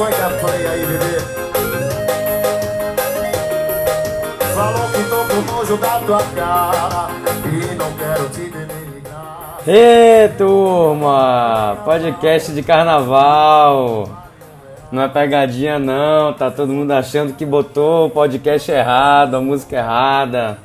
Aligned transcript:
foi 0.00 0.12
play 0.12 0.66
aí, 0.66 0.86
bebê. 0.86 1.20
Falou 4.54 4.88
que 4.88 5.02
tô 5.10 5.16
com 5.26 5.52
nojo 5.52 5.76
da 5.76 5.98
tua 5.98 6.22
cara 6.34 7.10
e 7.44 7.74
não 7.74 7.92
quero 7.92 8.28
te. 8.30 8.50
Ê, 9.70 10.28
turma! 10.38 11.76
Podcast 11.84 12.50
de 12.50 12.62
carnaval. 12.62 14.08
Não 14.90 15.02
é 15.02 15.08
pegadinha 15.08 15.78
não, 15.78 16.32
tá 16.32 16.50
todo 16.50 16.72
mundo 16.72 16.92
achando 16.92 17.34
que 17.34 17.44
botou 17.44 18.06
o 18.06 18.10
podcast 18.10 18.72
errado, 18.72 19.34
a 19.34 19.40
música 19.40 19.76
errada. 19.76 20.56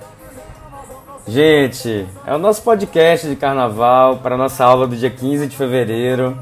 Gente, 1.27 2.07
é 2.25 2.33
o 2.33 2.37
nosso 2.37 2.63
podcast 2.63 3.27
de 3.27 3.35
carnaval 3.35 4.15
para 4.17 4.37
nossa 4.37 4.63
aula 4.63 4.87
do 4.87 4.95
dia 4.95 5.09
15 5.09 5.47
de 5.47 5.57
fevereiro, 5.57 6.37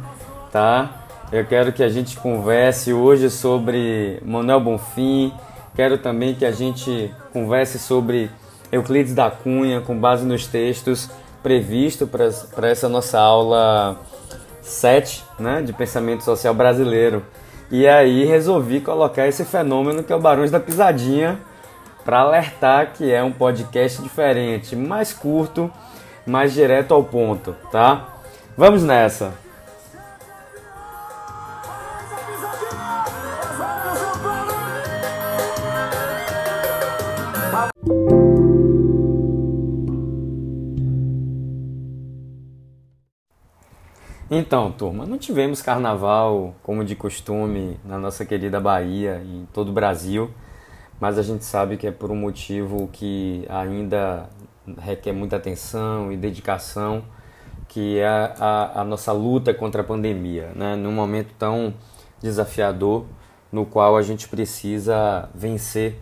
tá? 0.51 1.02
Eu 1.33 1.43
quero 1.43 1.73
que 1.73 1.81
a 1.81 1.89
gente 1.89 2.15
converse 2.17 2.93
hoje 2.93 3.27
sobre 3.27 4.19
Manuel 4.23 4.59
Bonfim, 4.59 5.33
quero 5.75 5.97
também 5.97 6.35
que 6.35 6.45
a 6.45 6.51
gente 6.51 7.11
converse 7.31 7.79
sobre 7.79 8.29
Euclides 8.71 9.15
da 9.15 9.31
Cunha, 9.31 9.81
com 9.81 9.97
base 9.97 10.23
nos 10.27 10.45
textos 10.45 11.09
previstos 11.41 12.07
para 12.07 12.69
essa 12.69 12.87
nossa 12.87 13.19
aula 13.19 13.99
7 14.61 15.23
né, 15.39 15.63
de 15.63 15.73
pensamento 15.73 16.23
social 16.23 16.53
brasileiro. 16.53 17.25
E 17.71 17.87
aí 17.87 18.25
resolvi 18.25 18.79
colocar 18.79 19.27
esse 19.27 19.43
fenômeno 19.43 20.03
que 20.03 20.13
é 20.13 20.15
o 20.15 20.19
Barões 20.19 20.51
da 20.51 20.59
Pisadinha 20.59 21.39
para 22.05 22.19
alertar 22.19 22.93
que 22.93 23.11
é 23.11 23.23
um 23.23 23.31
podcast 23.31 23.99
diferente, 24.03 24.75
mais 24.75 25.11
curto, 25.11 25.71
mais 26.27 26.53
direto 26.53 26.93
ao 26.93 27.03
ponto, 27.03 27.55
tá? 27.71 28.19
Vamos 28.55 28.83
nessa. 28.83 29.41
Então, 44.29 44.71
turma, 44.71 45.05
não 45.05 45.17
tivemos 45.17 45.61
carnaval 45.61 46.55
como 46.63 46.83
de 46.83 46.95
costume 46.95 47.79
na 47.85 47.99
nossa 47.99 48.25
querida 48.25 48.59
Bahia 48.59 49.21
e 49.23 49.37
em 49.37 49.45
todo 49.53 49.69
o 49.69 49.73
Brasil 49.73 50.31
mas 51.03 51.17
a 51.17 51.21
gente 51.21 51.43
sabe 51.43 51.75
que 51.75 51.85
é 51.85 51.91
por 51.91 52.11
um 52.11 52.15
motivo 52.15 52.89
que 52.93 53.45
ainda 53.49 54.29
requer 54.79 55.11
muita 55.11 55.35
atenção 55.35 56.13
e 56.13 56.15
dedicação, 56.15 57.03
que 57.67 57.99
é 57.99 58.07
a, 58.07 58.79
a 58.79 58.83
nossa 58.85 59.11
luta 59.11 59.53
contra 59.53 59.81
a 59.81 59.83
pandemia, 59.83 60.53
né? 60.55 60.77
num 60.77 60.93
momento 60.93 61.33
tão 61.37 61.73
desafiador 62.23 63.05
no 63.51 63.65
qual 63.65 63.95
a 63.95 64.01
gente 64.01 64.27
precisa 64.27 65.29
vencer 65.35 65.99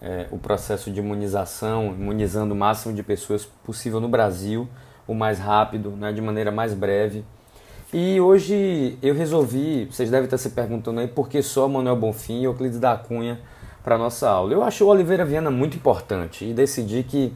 é, 0.00 0.26
o 0.30 0.38
processo 0.38 0.90
de 0.90 1.00
imunização, 1.00 1.86
imunizando 1.86 2.54
o 2.54 2.56
máximo 2.56 2.94
de 2.94 3.02
pessoas 3.02 3.44
possível 3.64 3.98
no 3.98 4.08
Brasil, 4.08 4.68
o 5.08 5.14
mais 5.14 5.38
rápido, 5.40 5.90
né, 5.90 6.12
de 6.12 6.20
maneira 6.20 6.52
mais 6.52 6.74
breve. 6.74 7.24
E 7.92 8.20
hoje 8.20 8.98
eu 9.02 9.14
resolvi, 9.14 9.86
vocês 9.86 10.10
devem 10.10 10.26
estar 10.26 10.38
se 10.38 10.50
perguntando 10.50 11.00
aí 11.00 11.08
por 11.08 11.28
que 11.28 11.42
só 11.42 11.66
Manuel 11.66 11.96
Bonfim 11.96 12.40
e 12.40 12.44
Euclides 12.44 12.78
da 12.78 12.96
Cunha 12.96 13.40
para 13.82 13.96
nossa 13.96 14.28
aula. 14.28 14.52
Eu 14.52 14.62
acho 14.62 14.84
o 14.84 14.88
Oliveira 14.88 15.24
Viana 15.24 15.50
muito 15.50 15.76
importante 15.76 16.44
e 16.44 16.52
decidi 16.52 17.02
que 17.02 17.32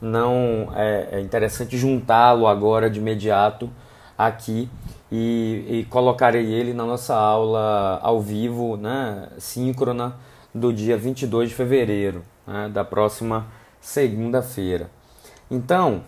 não 0.00 0.70
é, 0.74 1.08
é 1.12 1.20
interessante 1.20 1.76
juntá-lo 1.76 2.46
agora 2.46 2.88
de 2.88 3.00
imediato 3.00 3.70
aqui 4.16 4.68
e, 5.10 5.64
e, 5.68 5.84
colocarei 5.88 6.52
ele 6.52 6.72
na 6.72 6.84
nossa 6.84 7.14
aula 7.14 8.00
ao 8.02 8.20
vivo, 8.20 8.76
né, 8.76 9.28
síncrona, 9.38 10.16
do 10.54 10.72
dia 10.72 10.96
22 10.96 11.50
de 11.50 11.54
fevereiro, 11.54 12.22
né, 12.46 12.68
da 12.68 12.84
próxima 12.84 13.46
segunda-feira. 13.80 14.90
Então, 15.50 16.02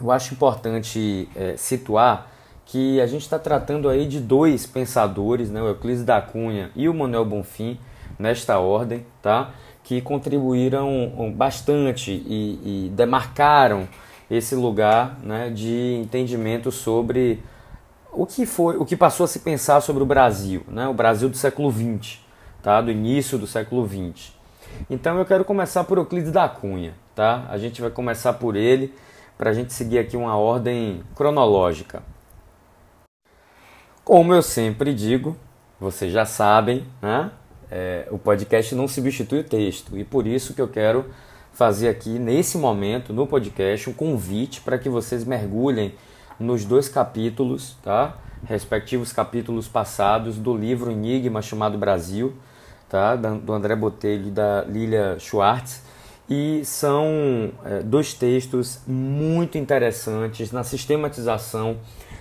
eu 0.00 0.10
acho 0.10 0.34
importante 0.34 1.28
é, 1.36 1.56
situar 1.56 2.28
que 2.66 3.00
a 3.00 3.06
gente 3.06 3.22
está 3.22 3.38
tratando 3.38 3.88
aí 3.88 4.06
de 4.06 4.18
dois 4.18 4.66
pensadores, 4.66 5.50
né, 5.50 5.62
o 5.62 5.68
Euclides 5.68 6.04
da 6.04 6.20
Cunha 6.20 6.70
e 6.74 6.88
o 6.88 6.94
Manuel 6.94 7.24
Bonfim, 7.24 7.78
nesta 8.18 8.58
ordem, 8.58 9.04
tá? 9.20 9.52
que 9.84 10.00
contribuíram 10.00 11.12
bastante 11.36 12.10
e, 12.12 12.86
e 12.86 12.90
demarcaram 12.90 13.88
esse 14.30 14.54
lugar 14.54 15.18
né, 15.22 15.50
de 15.50 16.00
entendimento 16.00 16.70
sobre 16.70 17.42
o 18.12 18.26
que 18.26 18.46
foi, 18.46 18.76
o 18.76 18.84
que 18.84 18.96
passou 18.96 19.24
a 19.24 19.28
se 19.28 19.40
pensar 19.40 19.80
sobre 19.80 20.02
o 20.02 20.06
Brasil, 20.06 20.62
né, 20.68 20.86
o 20.86 20.94
Brasil 20.94 21.28
do 21.28 21.36
século 21.36 21.72
XX, 21.72 22.18
tá, 22.62 22.80
do 22.80 22.90
início 22.90 23.38
do 23.38 23.46
século 23.46 23.88
XX. 23.88 24.32
Então 24.88 25.18
eu 25.18 25.24
quero 25.24 25.44
começar 25.44 25.84
por 25.84 25.98
Euclides 25.98 26.30
da 26.30 26.48
Cunha, 26.48 26.94
tá? 27.14 27.46
A 27.48 27.58
gente 27.58 27.80
vai 27.80 27.90
começar 27.90 28.34
por 28.34 28.56
ele 28.56 28.94
para 29.36 29.50
a 29.50 29.52
gente 29.52 29.72
seguir 29.72 29.98
aqui 29.98 30.16
uma 30.16 30.36
ordem 30.36 31.02
cronológica. 31.14 32.02
Como 34.04 34.32
eu 34.32 34.42
sempre 34.42 34.94
digo, 34.94 35.36
vocês 35.80 36.12
já 36.12 36.24
sabem, 36.24 36.86
né? 37.00 37.30
é, 37.72 38.06
o 38.10 38.18
podcast 38.18 38.74
não 38.74 38.86
substitui 38.86 39.40
o 39.40 39.44
texto 39.44 39.96
e 39.96 40.04
por 40.04 40.26
isso 40.26 40.52
que 40.52 40.60
eu 40.60 40.68
quero 40.68 41.06
fazer 41.54 41.88
aqui 41.88 42.18
nesse 42.18 42.58
momento 42.58 43.14
no 43.14 43.26
podcast 43.26 43.88
um 43.88 43.94
convite 43.94 44.60
para 44.60 44.76
que 44.76 44.90
vocês 44.90 45.24
mergulhem 45.24 45.94
nos 46.38 46.64
dois 46.64 46.88
capítulos, 46.88 47.76
tá? 47.82 48.16
respectivos 48.44 49.12
capítulos 49.12 49.68
passados 49.68 50.36
do 50.36 50.56
livro 50.56 50.90
Enigma 50.90 51.40
chamado 51.40 51.78
Brasil, 51.78 52.34
tá? 52.88 53.14
do 53.16 53.52
André 53.52 53.76
Botelho 53.76 54.28
e 54.28 54.30
da 54.30 54.62
Lilia 54.62 55.16
Schwartz. 55.18 55.82
E 56.28 56.64
são 56.64 57.52
é, 57.64 57.80
dois 57.82 58.14
textos 58.14 58.80
muito 58.86 59.58
interessantes 59.58 60.50
na 60.50 60.64
sistematização 60.64 61.76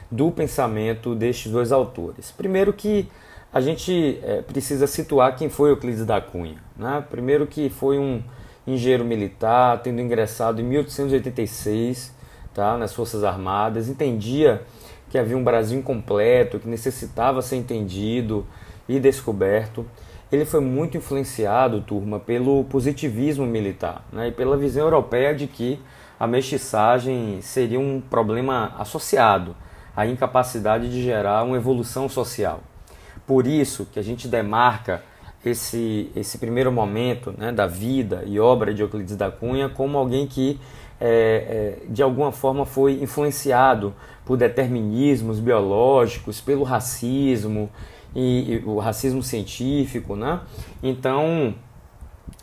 do 0.09 0.29
pensamento 0.31 1.15
destes 1.15 1.51
dois 1.51 1.71
autores. 1.71 2.31
Primeiro 2.31 2.73
que 2.73 3.07
a 3.53 3.61
gente 3.61 4.19
é, 4.23 4.41
precisa 4.41 4.87
situar 4.87 5.35
quem 5.35 5.49
foi 5.49 5.71
Euclides 5.71 6.05
da 6.05 6.19
Cunha. 6.19 6.57
Né? 6.75 7.03
Primeiro 7.09 7.47
que 7.47 7.69
foi 7.69 7.97
um 7.97 8.21
engenheiro 8.65 9.05
militar, 9.05 9.81
tendo 9.81 10.01
ingressado 10.01 10.61
em 10.61 10.63
1886 10.63 12.20
tá, 12.53 12.77
nas 12.77 12.93
Forças 12.93 13.23
Armadas, 13.23 13.89
entendia 13.89 14.61
que 15.09 15.17
havia 15.17 15.37
um 15.37 15.43
Brasil 15.43 15.77
incompleto, 15.77 16.59
que 16.59 16.67
necessitava 16.67 17.41
ser 17.41 17.57
entendido 17.57 18.45
e 18.87 18.99
descoberto. 18.99 19.85
Ele 20.31 20.45
foi 20.45 20.61
muito 20.61 20.95
influenciado, 20.95 21.81
turma, 21.81 22.19
pelo 22.19 22.63
positivismo 22.65 23.45
militar 23.45 24.05
né, 24.11 24.29
e 24.29 24.31
pela 24.31 24.55
visão 24.55 24.83
europeia 24.83 25.35
de 25.35 25.47
que 25.47 25.79
a 26.17 26.25
mestiçagem 26.25 27.39
seria 27.41 27.79
um 27.79 27.99
problema 27.99 28.73
associado 28.77 29.55
à 29.95 30.05
incapacidade 30.05 30.89
de 30.89 31.03
gerar 31.03 31.43
uma 31.43 31.57
evolução 31.57 32.07
social. 32.07 32.61
Por 33.27 33.45
isso 33.45 33.85
que 33.91 33.99
a 33.99 34.03
gente 34.03 34.27
demarca 34.27 35.03
esse, 35.43 36.11
esse 36.15 36.37
primeiro 36.37 36.71
momento 36.71 37.33
né, 37.37 37.51
da 37.51 37.67
vida 37.67 38.23
e 38.25 38.39
obra 38.39 38.73
de 38.73 38.81
Euclides 38.81 39.15
da 39.15 39.31
Cunha 39.31 39.67
como 39.67 39.97
alguém 39.97 40.27
que 40.27 40.59
é, 41.01 41.79
é, 41.83 41.85
de 41.89 42.03
alguma 42.03 42.31
forma 42.31 42.63
foi 42.63 43.01
influenciado 43.01 43.91
por 44.23 44.37
determinismos 44.37 45.39
biológicos, 45.39 46.39
pelo 46.39 46.63
racismo 46.63 47.71
e, 48.15 48.53
e, 48.53 48.63
o 48.65 48.77
racismo 48.77 49.23
científico, 49.23 50.15
né? 50.15 50.41
Então, 50.83 51.55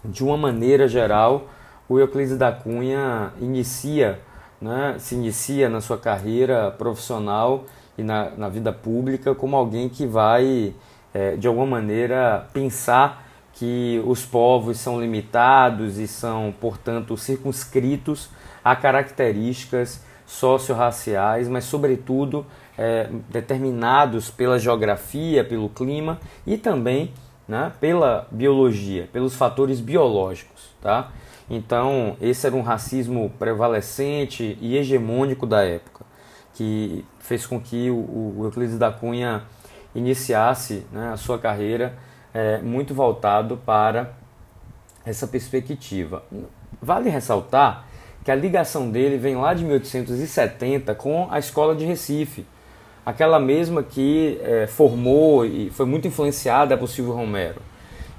de 0.04 0.24
uma 0.24 0.36
maneira 0.36 0.88
geral, 0.88 1.47
o 1.88 2.00
Euclides 2.00 2.36
da 2.36 2.50
Cunha 2.50 3.32
inicia, 3.41 4.18
né, 4.60 4.97
se 4.98 5.14
inicia 5.14 5.68
na 5.68 5.80
sua 5.80 5.97
carreira 5.97 6.72
profissional 6.72 7.65
e 7.97 8.03
na, 8.03 8.30
na 8.30 8.48
vida 8.48 8.72
pública 8.72 9.34
como 9.34 9.56
alguém 9.56 9.88
que 9.88 10.04
vai, 10.04 10.74
é, 11.15 11.36
de 11.36 11.47
alguma 11.47 11.66
maneira, 11.66 12.47
pensar 12.53 13.28
que 13.59 14.01
os 14.07 14.25
povos 14.25 14.78
são 14.78 15.01
limitados 15.01 15.99
e 15.99 16.07
são, 16.07 16.55
portanto, 16.60 17.16
circunscritos 17.16 18.31
a 18.65 18.77
características 18.77 20.05
socio-raciais, 20.25 21.49
mas, 21.49 21.65
sobretudo, 21.65 22.47
é, 22.77 23.09
determinados 23.28 24.31
pela 24.31 24.59
geografia, 24.59 25.43
pelo 25.43 25.69
clima 25.69 26.21
e 26.47 26.57
também 26.57 27.13
né, 27.49 27.72
pela 27.81 28.28
biologia, 28.31 29.09
pelos 29.13 29.34
fatores 29.34 29.81
biológicos. 29.81 30.71
Tá? 30.81 31.10
Então, 31.51 32.16
esse 32.21 32.47
era 32.47 32.55
um 32.55 32.63
racismo 32.63 33.33
prevalecente 33.41 34.57
e 34.60 34.77
hegemônico 34.77 35.47
da 35.47 35.65
época 35.65 36.07
que 36.55 37.05
fez 37.21 37.47
com 37.47 37.60
que 37.60 37.91
o, 37.91 37.95
o 37.95 38.45
Euclides 38.45 38.78
da 38.78 38.91
Cunha 38.91 39.43
iniciasse 39.95 40.84
né, 40.93 41.13
a 41.13 41.16
sua 41.16 41.39
carreira 41.39 41.97
é, 42.33 42.59
muito 42.59 42.95
voltado 42.95 43.57
para 43.57 44.13
essa 45.04 45.27
perspectiva. 45.27 46.22
Vale 46.80 47.09
ressaltar 47.09 47.86
que 48.25 48.30
a 48.30 48.34
ligação 48.34 48.91
dele 48.91 49.16
vem 49.16 49.36
lá 49.36 49.54
de 49.54 49.65
1870 49.65 50.95
com 50.95 51.28
a 51.30 51.39
escola 51.39 51.75
de 51.75 51.84
Recife. 51.84 52.45
aquela 53.07 53.41
mesma 53.41 53.83
que 53.83 54.39
é, 54.42 54.66
formou 54.66 55.47
e 55.47 55.71
foi 55.71 55.86
muito 55.86 56.07
influenciada 56.07 56.77
por 56.77 56.89
Silvio 56.89 57.15
Romero. 57.15 57.63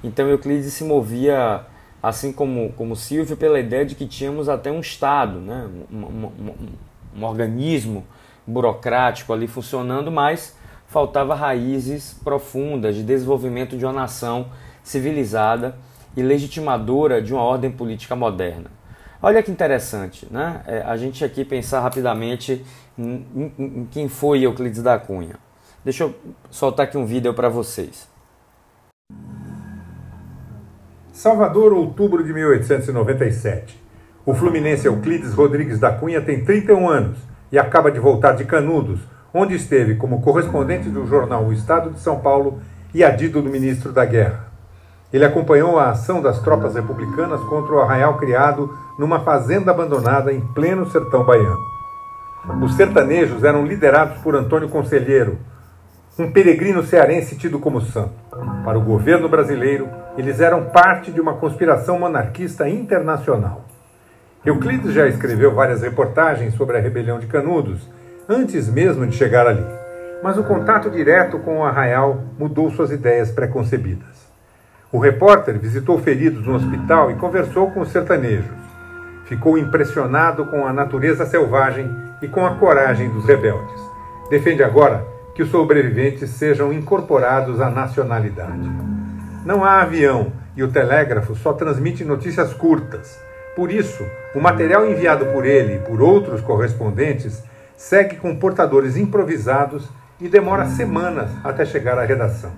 Então 0.02 0.28
Euclides 0.28 0.72
se 0.72 0.82
movia, 0.82 1.64
assim 2.02 2.32
como, 2.32 2.72
como 2.72 2.96
Silvio, 2.96 3.36
pela 3.36 3.60
ideia 3.60 3.84
de 3.84 3.94
que 3.94 4.04
tínhamos 4.04 4.48
até 4.48 4.72
um 4.72 4.80
Estado, 4.80 5.38
né? 5.38 5.68
um, 5.92 5.96
um, 5.96 6.26
um, 6.26 7.20
um 7.20 7.24
organismo 7.24 8.04
burocrático 8.44 9.32
ali 9.32 9.46
funcionando, 9.46 10.10
mas 10.10 10.56
faltava 10.90 11.36
raízes 11.36 12.12
profundas 12.24 12.96
de 12.96 13.04
desenvolvimento 13.04 13.76
de 13.76 13.84
uma 13.84 13.92
nação 13.92 14.48
civilizada 14.82 15.76
e 16.16 16.22
legitimadora 16.22 17.22
de 17.22 17.32
uma 17.32 17.42
ordem 17.42 17.70
política 17.70 18.16
moderna. 18.16 18.70
Olha 19.22 19.40
que 19.40 19.52
interessante, 19.52 20.26
né? 20.30 20.62
É, 20.66 20.82
a 20.82 20.96
gente 20.96 21.24
aqui 21.24 21.44
pensar 21.44 21.80
rapidamente 21.80 22.64
em, 22.98 23.24
em, 23.36 23.52
em, 23.56 23.88
quem 23.90 24.08
foi 24.08 24.42
Euclides 24.42 24.82
da 24.82 24.98
Cunha. 24.98 25.36
Deixa 25.84 26.02
eu 26.04 26.14
soltar 26.50 26.86
aqui 26.86 26.98
um 26.98 27.06
vídeo 27.06 27.32
para 27.34 27.48
vocês. 27.48 28.08
Salvador, 31.12 31.72
outubro 31.72 32.24
de 32.24 32.32
1897. 32.32 33.80
O 34.26 34.34
fluminense 34.34 34.88
Euclides 34.88 35.34
Rodrigues 35.34 35.78
da 35.78 35.92
Cunha 35.92 36.20
tem 36.20 36.44
31 36.44 36.88
anos 36.88 37.18
e 37.52 37.58
acaba 37.58 37.92
de 37.92 38.00
voltar 38.00 38.32
de 38.32 38.44
Canudos, 38.44 39.00
onde 39.32 39.54
esteve 39.54 39.94
como 39.94 40.20
correspondente 40.22 40.88
do 40.88 41.06
jornal 41.06 41.44
O 41.44 41.52
Estado 41.52 41.90
de 41.90 42.00
São 42.00 42.18
Paulo 42.20 42.60
e 42.94 43.04
adido 43.04 43.40
do 43.40 43.48
ministro 43.48 43.92
da 43.92 44.04
Guerra. 44.04 44.48
Ele 45.12 45.24
acompanhou 45.24 45.78
a 45.78 45.90
ação 45.90 46.22
das 46.22 46.40
tropas 46.40 46.74
republicanas 46.74 47.40
contra 47.42 47.74
o 47.74 47.80
arraial 47.80 48.16
criado 48.16 48.76
numa 48.98 49.20
fazenda 49.20 49.70
abandonada 49.70 50.32
em 50.32 50.40
pleno 50.40 50.88
sertão 50.90 51.24
baiano. 51.24 51.58
Os 52.62 52.74
sertanejos 52.74 53.44
eram 53.44 53.66
liderados 53.66 54.18
por 54.22 54.34
Antônio 54.34 54.68
Conselheiro, 54.68 55.38
um 56.18 56.30
peregrino 56.30 56.84
cearense 56.84 57.36
tido 57.36 57.58
como 57.58 57.80
santo. 57.80 58.12
Para 58.64 58.78
o 58.78 58.82
governo 58.82 59.28
brasileiro, 59.28 59.88
eles 60.16 60.40
eram 60.40 60.64
parte 60.66 61.10
de 61.10 61.20
uma 61.20 61.34
conspiração 61.34 61.98
monarquista 61.98 62.68
internacional. 62.68 63.64
Euclides 64.44 64.92
já 64.92 65.06
escreveu 65.06 65.54
várias 65.54 65.82
reportagens 65.82 66.54
sobre 66.54 66.76
a 66.76 66.80
rebelião 66.80 67.18
de 67.18 67.26
Canudos, 67.26 67.88
antes 68.30 68.68
mesmo 68.68 69.04
de 69.08 69.16
chegar 69.16 69.44
ali. 69.48 69.66
Mas 70.22 70.38
o 70.38 70.44
contato 70.44 70.88
direto 70.88 71.40
com 71.40 71.58
o 71.58 71.64
arraial 71.64 72.22
mudou 72.38 72.70
suas 72.70 72.92
ideias 72.92 73.32
preconcebidas. 73.32 74.30
O 74.92 74.98
repórter 74.98 75.58
visitou 75.58 75.98
feridos 75.98 76.46
no 76.46 76.54
hospital 76.54 77.10
e 77.10 77.14
conversou 77.14 77.72
com 77.72 77.80
os 77.80 77.90
sertanejos. 77.90 78.56
Ficou 79.24 79.58
impressionado 79.58 80.46
com 80.46 80.64
a 80.64 80.72
natureza 80.72 81.26
selvagem 81.26 81.90
e 82.22 82.28
com 82.28 82.46
a 82.46 82.54
coragem 82.54 83.08
dos 83.10 83.24
rebeldes. 83.24 83.80
Defende 84.30 84.62
agora 84.62 85.04
que 85.34 85.42
os 85.42 85.50
sobreviventes 85.50 86.30
sejam 86.30 86.72
incorporados 86.72 87.60
à 87.60 87.68
nacionalidade. 87.68 88.70
Não 89.44 89.64
há 89.64 89.80
avião 89.80 90.32
e 90.56 90.62
o 90.62 90.70
telégrafo 90.70 91.34
só 91.34 91.52
transmite 91.52 92.04
notícias 92.04 92.52
curtas. 92.54 93.18
Por 93.56 93.72
isso, 93.72 94.04
o 94.34 94.40
material 94.40 94.86
enviado 94.86 95.26
por 95.26 95.44
ele 95.44 95.76
e 95.76 95.78
por 95.80 96.00
outros 96.00 96.40
correspondentes 96.40 97.42
segue 97.80 98.16
com 98.16 98.36
portadores 98.36 98.98
improvisados 98.98 99.88
e 100.20 100.28
demora 100.28 100.66
semanas 100.66 101.30
até 101.42 101.64
chegar 101.64 101.98
à 101.98 102.04
redação. 102.04 102.52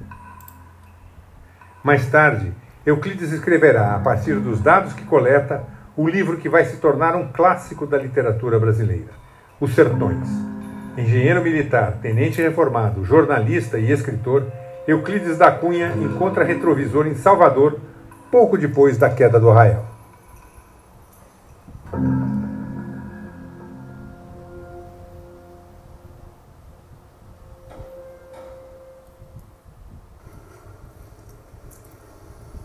Mais 1.80 2.04
tarde, 2.10 2.52
Euclides 2.84 3.30
escreverá, 3.30 3.94
a 3.94 4.00
partir 4.00 4.34
dos 4.40 4.60
dados 4.60 4.92
que 4.92 5.04
coleta, 5.04 5.62
o 5.96 6.08
livro 6.08 6.38
que 6.38 6.48
vai 6.48 6.64
se 6.64 6.78
tornar 6.78 7.14
um 7.14 7.28
clássico 7.28 7.86
da 7.86 7.96
literatura 7.96 8.58
brasileira, 8.58 9.12
Os 9.60 9.76
Sertões. 9.76 10.28
Engenheiro 10.98 11.40
militar, 11.40 11.98
tenente 12.02 12.42
reformado, 12.42 13.04
jornalista 13.04 13.78
e 13.78 13.92
escritor, 13.92 14.44
Euclides 14.88 15.38
da 15.38 15.52
Cunha 15.52 15.92
encontra 16.02 16.42
retrovisor 16.42 17.06
em 17.06 17.14
Salvador 17.14 17.78
pouco 18.28 18.58
depois 18.58 18.98
da 18.98 19.08
queda 19.08 19.38
do 19.38 19.50
arraial. 19.50 19.86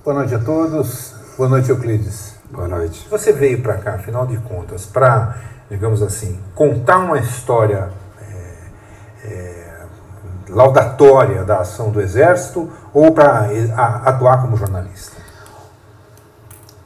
Boa 0.07 0.19
noite 0.19 0.35
a 0.35 0.39
todos. 0.39 1.11
Boa 1.35 1.49
noite, 1.49 1.69
Euclides. 1.69 2.35
Boa 2.49 2.65
noite. 2.65 3.05
Você 3.11 3.33
veio 3.33 3.61
para 3.61 3.73
cá, 3.73 3.95
afinal 3.95 4.25
de 4.25 4.37
contas, 4.37 4.85
para, 4.85 5.37
digamos 5.69 6.01
assim, 6.01 6.39
contar 6.55 6.99
uma 6.99 7.19
história 7.19 7.89
é, 8.21 9.25
é, 9.25 9.85
laudatória 10.47 11.43
da 11.43 11.57
ação 11.57 11.91
do 11.91 11.99
Exército 11.99 12.71
ou 12.93 13.11
para 13.11 13.49
atuar 14.05 14.41
como 14.43 14.55
jornalista? 14.55 15.17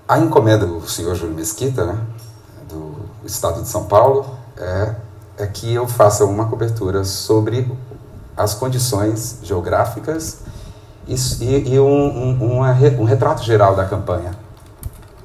A 0.07 0.17
encomenda 0.17 0.65
do 0.65 0.81
senhor 0.89 1.13
Júlio 1.13 1.35
Mesquita, 1.35 1.85
né, 1.85 1.99
do 2.67 3.05
Estado 3.23 3.61
de 3.61 3.67
São 3.67 3.83
Paulo, 3.83 4.35
é, 4.57 4.95
é 5.37 5.45
que 5.45 5.71
eu 5.71 5.87
faça 5.87 6.25
uma 6.25 6.47
cobertura 6.47 7.03
sobre 7.03 7.71
as 8.35 8.55
condições 8.55 9.37
geográficas 9.43 10.39
e, 11.41 11.73
e 11.73 11.79
um, 11.79 12.39
um, 12.41 12.59
um, 12.59 13.03
retrato 13.03 13.43
geral 13.43 13.75
da 13.75 13.85
campanha. 13.85 14.31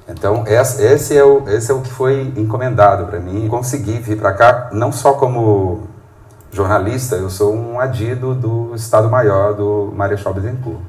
Então, 0.08 0.44
esse 0.46 1.16
é 1.16 1.24
o, 1.24 1.48
esse 1.48 1.70
é 1.70 1.74
o 1.74 1.80
que 1.80 1.90
foi 1.90 2.32
encomendado 2.36 3.06
para 3.06 3.18
mim. 3.18 3.48
Consegui 3.48 3.98
vir 3.98 4.18
para 4.18 4.32
cá, 4.32 4.68
não 4.72 4.92
só 4.92 5.12
como 5.12 5.88
jornalista, 6.52 7.16
eu 7.16 7.28
sou 7.28 7.54
um 7.54 7.80
adido 7.80 8.34
do 8.34 8.72
Estado-Maior 8.74 9.54
do 9.54 9.92
Marechal 9.94 10.32
Bittencourt. 10.32 10.80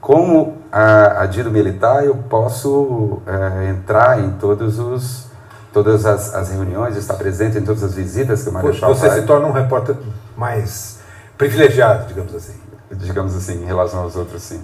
Como 0.00 0.56
adido 0.72 1.50
militar, 1.50 2.04
eu 2.04 2.14
posso 2.14 3.20
é, 3.26 3.70
entrar 3.70 4.18
em 4.20 4.30
todos 4.32 4.78
os, 4.78 5.26
todas 5.72 6.06
as, 6.06 6.34
as, 6.34 6.50
reuniões, 6.50 6.96
estar 6.96 7.14
presente 7.14 7.58
em 7.58 7.62
todas 7.62 7.82
as 7.82 7.94
visitas 7.94 8.42
que 8.42 8.48
o 8.48 8.52
Marechal 8.52 8.94
Você 8.94 9.08
faz. 9.08 9.20
se 9.20 9.26
torna 9.26 9.46
um 9.46 9.52
repórter 9.52 9.96
mais 10.36 10.98
privilegiado, 11.36 12.06
digamos 12.06 12.34
assim 12.34 12.67
digamos 12.90 13.36
assim, 13.36 13.62
em 13.62 13.66
relação 13.66 14.02
aos 14.02 14.16
outros, 14.16 14.42
sim. 14.42 14.62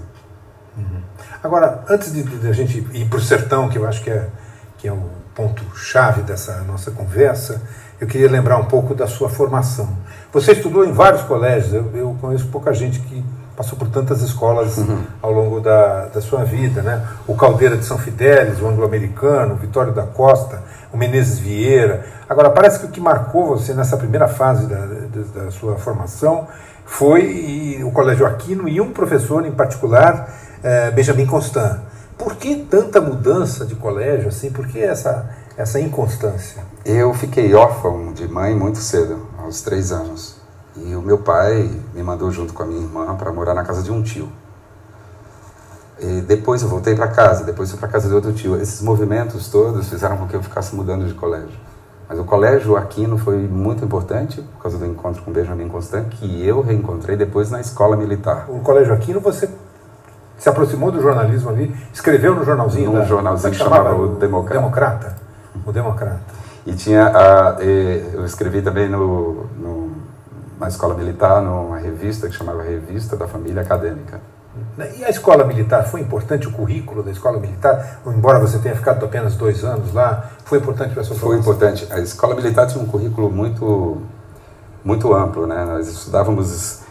Uhum. 0.76 1.02
Agora, 1.42 1.84
antes 1.88 2.12
de, 2.12 2.22
de, 2.22 2.48
a 2.48 2.52
gente 2.52 2.78
ir 2.92 3.08
para 3.08 3.18
o 3.18 3.22
sertão, 3.22 3.68
que 3.68 3.78
eu 3.78 3.86
acho 3.86 4.02
que 4.02 4.10
é, 4.10 4.28
que 4.78 4.88
é 4.88 4.92
o 4.92 5.02
ponto-chave 5.34 6.22
dessa 6.22 6.62
nossa 6.62 6.90
conversa, 6.90 7.62
eu 8.00 8.06
queria 8.06 8.30
lembrar 8.30 8.58
um 8.58 8.64
pouco 8.64 8.94
da 8.94 9.06
sua 9.06 9.28
formação. 9.28 9.96
Você 10.32 10.52
estudou 10.52 10.84
em 10.84 10.92
vários 10.92 11.22
colégios, 11.22 11.72
eu, 11.72 11.96
eu 11.96 12.16
conheço 12.20 12.46
pouca 12.48 12.72
gente 12.72 13.00
que 13.00 13.24
passou 13.56 13.78
por 13.78 13.88
tantas 13.88 14.20
escolas 14.22 14.78
uhum. 14.78 15.02
ao 15.22 15.32
longo 15.32 15.60
da, 15.60 16.06
da 16.06 16.20
sua 16.20 16.44
vida, 16.44 16.82
né? 16.82 17.06
O 17.26 17.34
Caldeira 17.34 17.76
de 17.76 17.84
São 17.84 17.98
Fidélis, 17.98 18.60
o 18.60 18.66
Anglo-Americano, 18.66 19.54
o 19.54 19.56
Vitório 19.56 19.92
da 19.92 20.02
Costa, 20.02 20.62
o 20.92 20.96
Menezes 20.96 21.38
Vieira. 21.38 22.04
Agora, 22.28 22.50
parece 22.50 22.80
que 22.80 22.86
o 22.86 22.88
que 22.88 23.00
marcou 23.00 23.46
você 23.46 23.72
nessa 23.74 23.96
primeira 23.96 24.28
fase 24.28 24.66
da, 24.66 24.76
da, 24.76 25.44
da 25.44 25.50
sua 25.50 25.76
formação 25.76 26.48
foi 26.84 27.80
o 27.84 27.90
Colégio 27.90 28.26
Aquino 28.26 28.68
e 28.68 28.80
um 28.80 28.92
professor 28.92 29.46
em 29.46 29.52
particular, 29.52 30.28
é, 30.62 30.90
Benjamin 30.90 31.26
Constant. 31.26 31.80
Por 32.18 32.36
que 32.36 32.56
tanta 32.56 33.00
mudança 33.00 33.64
de 33.64 33.74
colégio 33.74 34.28
assim? 34.28 34.50
Por 34.50 34.68
que 34.68 34.80
essa, 34.80 35.30
essa 35.56 35.80
inconstância? 35.80 36.62
Eu 36.84 37.12
fiquei 37.12 37.54
órfão 37.54 38.12
de 38.12 38.28
mãe 38.28 38.54
muito 38.54 38.78
cedo, 38.78 39.26
aos 39.38 39.62
três 39.62 39.90
anos. 39.90 40.43
E 40.76 40.94
o 40.94 41.02
meu 41.02 41.18
pai 41.18 41.70
me 41.94 42.02
mandou 42.02 42.30
junto 42.30 42.52
com 42.52 42.62
a 42.62 42.66
minha 42.66 42.80
irmã 42.80 43.14
para 43.16 43.32
morar 43.32 43.54
na 43.54 43.62
casa 43.62 43.82
de 43.82 43.92
um 43.92 44.02
tio. 44.02 44.28
E 46.00 46.20
depois 46.22 46.62
eu 46.62 46.68
voltei 46.68 46.94
para 46.94 47.08
casa, 47.08 47.44
depois 47.44 47.70
fui 47.70 47.78
para 47.78 47.88
casa 47.88 48.08
de 48.08 48.14
outro 48.14 48.32
tio. 48.32 48.56
Esses 48.56 48.82
movimentos 48.82 49.48
todos 49.48 49.88
fizeram 49.88 50.16
com 50.16 50.26
que 50.26 50.34
eu 50.34 50.42
ficasse 50.42 50.74
mudando 50.74 51.06
de 51.06 51.14
colégio. 51.14 51.56
Mas 52.08 52.18
o 52.18 52.24
colégio 52.24 52.76
Aquino 52.76 53.16
foi 53.16 53.38
muito 53.38 53.84
importante 53.84 54.42
por 54.42 54.62
causa 54.62 54.76
do 54.76 54.84
encontro 54.84 55.22
com 55.22 55.32
Benjamin 55.32 55.68
Constant, 55.68 56.08
que 56.08 56.46
eu 56.46 56.60
reencontrei 56.60 57.16
depois 57.16 57.50
na 57.50 57.60
escola 57.60 57.96
militar. 57.96 58.46
O 58.48 58.60
colégio 58.60 58.92
Aquino 58.92 59.20
você 59.20 59.48
se 60.36 60.48
aproximou 60.48 60.90
do 60.90 61.00
jornalismo 61.00 61.48
ali, 61.48 61.74
escreveu 61.92 62.34
no 62.34 62.44
jornalzinho? 62.44 62.92
No 62.92 62.98
da, 62.98 63.04
jornalzinho 63.04 63.52
que 63.52 63.58
chamava, 63.58 63.90
chamava 63.90 64.02
o 64.02 64.08
Democrata. 64.16 64.60
Democrata. 64.60 65.16
O 65.64 65.72
Democrata. 65.72 66.20
E 66.66 66.72
tinha, 66.74 67.06
a, 67.06 67.62
eu 67.62 68.24
escrevi 68.24 68.60
também 68.60 68.88
no, 68.88 69.46
no, 69.56 69.83
na 70.58 70.68
escola 70.68 70.94
militar, 70.94 71.42
numa 71.42 71.78
revista 71.78 72.28
que 72.28 72.34
chamava 72.34 72.62
Revista 72.62 73.16
da 73.16 73.26
Família 73.26 73.62
Acadêmica. 73.62 74.20
E 74.96 75.04
a 75.04 75.10
escola 75.10 75.44
militar, 75.44 75.84
foi 75.84 76.00
importante 76.00 76.46
o 76.46 76.52
currículo 76.52 77.02
da 77.02 77.10
escola 77.10 77.40
militar? 77.40 78.00
Embora 78.06 78.38
você 78.38 78.58
tenha 78.58 78.76
ficado 78.76 79.04
apenas 79.04 79.34
dois 79.34 79.64
anos 79.64 79.92
lá, 79.92 80.30
foi 80.44 80.58
importante 80.58 80.92
para 80.92 81.02
a 81.02 81.04
sua 81.04 81.16
Foi 81.16 81.36
importante. 81.36 81.88
A 81.90 81.98
escola 81.98 82.36
militar 82.36 82.66
tinha 82.66 82.82
um 82.82 82.86
currículo 82.86 83.30
muito, 83.30 84.02
muito 84.84 85.12
amplo. 85.12 85.46
Né? 85.46 85.64
Nós 85.64 85.88
estudávamos 85.88 86.82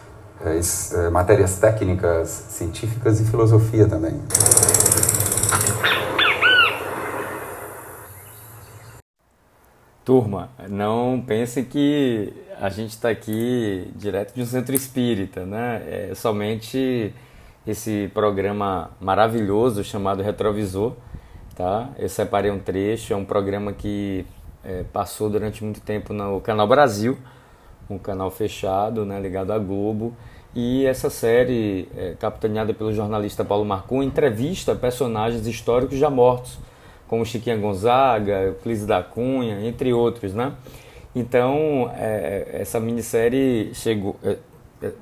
é, 0.44 0.60
é, 1.06 1.10
matérias 1.10 1.56
técnicas, 1.56 2.28
científicas 2.50 3.18
e 3.20 3.24
filosofia 3.24 3.88
também. 3.88 4.20
Turma, 10.04 10.50
não 10.68 11.24
pense 11.26 11.62
que 11.62 12.30
a 12.60 12.68
gente 12.68 12.90
está 12.90 13.08
aqui 13.08 13.90
direto 13.96 14.34
de 14.34 14.42
um 14.42 14.46
centro 14.46 14.74
espírita, 14.74 15.46
né? 15.46 16.10
É 16.10 16.14
somente 16.14 17.14
esse 17.66 18.10
programa 18.12 18.90
maravilhoso 19.00 19.82
chamado 19.82 20.22
Retrovisor, 20.22 20.92
tá? 21.56 21.88
Eu 21.98 22.10
separei 22.10 22.50
um 22.50 22.58
trecho, 22.58 23.14
é 23.14 23.16
um 23.16 23.24
programa 23.24 23.72
que 23.72 24.26
é, 24.62 24.84
passou 24.92 25.30
durante 25.30 25.64
muito 25.64 25.80
tempo 25.80 26.12
no 26.12 26.38
Canal 26.40 26.68
Brasil, 26.68 27.16
um 27.88 27.98
canal 27.98 28.30
fechado, 28.30 29.04
né, 29.04 29.20
ligado 29.20 29.52
à 29.52 29.58
Globo, 29.58 30.14
e 30.54 30.86
essa 30.86 31.10
série, 31.10 31.88
é, 31.96 32.14
capitaneada 32.18 32.72
pelo 32.72 32.92
jornalista 32.92 33.44
Paulo 33.44 33.64
Marcum, 33.64 34.02
entrevista 34.02 34.74
personagens 34.74 35.46
históricos 35.46 35.98
já 35.98 36.08
mortos, 36.08 36.58
como 37.08 37.24
Chiquinha 37.24 37.56
Gonzaga, 37.56 38.42
Euclides 38.42 38.86
da 38.86 39.02
Cunha, 39.02 39.66
entre 39.66 39.92
outros, 39.92 40.34
né? 40.34 40.54
Então, 41.14 41.90
é, 41.96 42.58
essa 42.60 42.80
minissérie 42.80 43.72
chegou, 43.74 44.16
é, 44.22 44.38
é, 44.82 44.92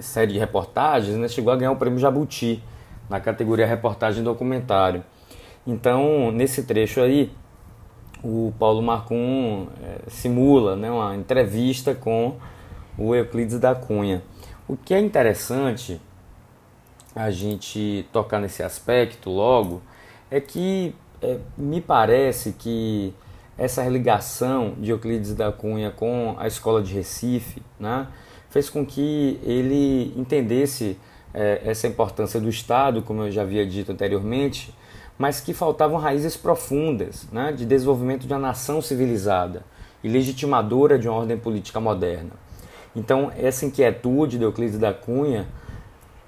série 0.00 0.32
de 0.32 0.38
reportagens, 0.38 1.16
né, 1.16 1.28
chegou 1.28 1.52
a 1.52 1.56
ganhar 1.56 1.70
o 1.70 1.76
prêmio 1.76 1.98
Jabuti 1.98 2.62
na 3.08 3.20
categoria 3.20 3.66
reportagem 3.66 4.24
documentário. 4.24 5.04
Então, 5.64 6.32
nesse 6.32 6.64
trecho 6.64 7.00
aí, 7.00 7.30
o 8.22 8.52
Paulo 8.58 8.82
Marcum 8.82 9.68
é, 9.82 10.10
simula 10.10 10.74
né, 10.74 10.90
uma 10.90 11.14
entrevista 11.14 11.94
com 11.94 12.36
o 12.98 13.14
Euclides 13.14 13.60
da 13.60 13.74
Cunha. 13.74 14.22
O 14.66 14.76
que 14.76 14.92
é 14.92 14.98
interessante 14.98 16.00
a 17.14 17.30
gente 17.30 18.08
tocar 18.12 18.40
nesse 18.40 18.62
aspecto 18.62 19.30
logo 19.30 19.82
é 20.30 20.40
que 20.40 20.94
é, 21.24 21.38
me 21.56 21.80
parece 21.80 22.52
que 22.52 23.14
essa 23.56 23.86
ligação 23.88 24.74
de 24.78 24.90
Euclides 24.90 25.34
da 25.34 25.50
Cunha 25.50 25.90
com 25.90 26.34
a 26.38 26.46
escola 26.46 26.82
de 26.82 26.92
Recife 26.92 27.62
né, 27.78 28.08
fez 28.50 28.68
com 28.68 28.84
que 28.84 29.40
ele 29.42 30.12
entendesse 30.16 30.98
é, 31.32 31.62
essa 31.64 31.86
importância 31.86 32.40
do 32.40 32.48
Estado, 32.48 33.02
como 33.02 33.22
eu 33.22 33.30
já 33.30 33.42
havia 33.42 33.66
dito 33.66 33.92
anteriormente, 33.92 34.74
mas 35.16 35.40
que 35.40 35.54
faltavam 35.54 35.98
raízes 35.98 36.36
profundas 36.36 37.26
né, 37.32 37.52
de 37.52 37.64
desenvolvimento 37.64 38.26
de 38.26 38.32
uma 38.32 38.40
nação 38.40 38.82
civilizada 38.82 39.64
e 40.02 40.08
legitimadora 40.08 40.98
de 40.98 41.08
uma 41.08 41.18
ordem 41.18 41.38
política 41.38 41.80
moderna. 41.80 42.30
Então, 42.94 43.32
essa 43.36 43.66
inquietude 43.66 44.38
de 44.38 44.44
Euclides 44.44 44.78
da 44.78 44.92
Cunha 44.92 45.46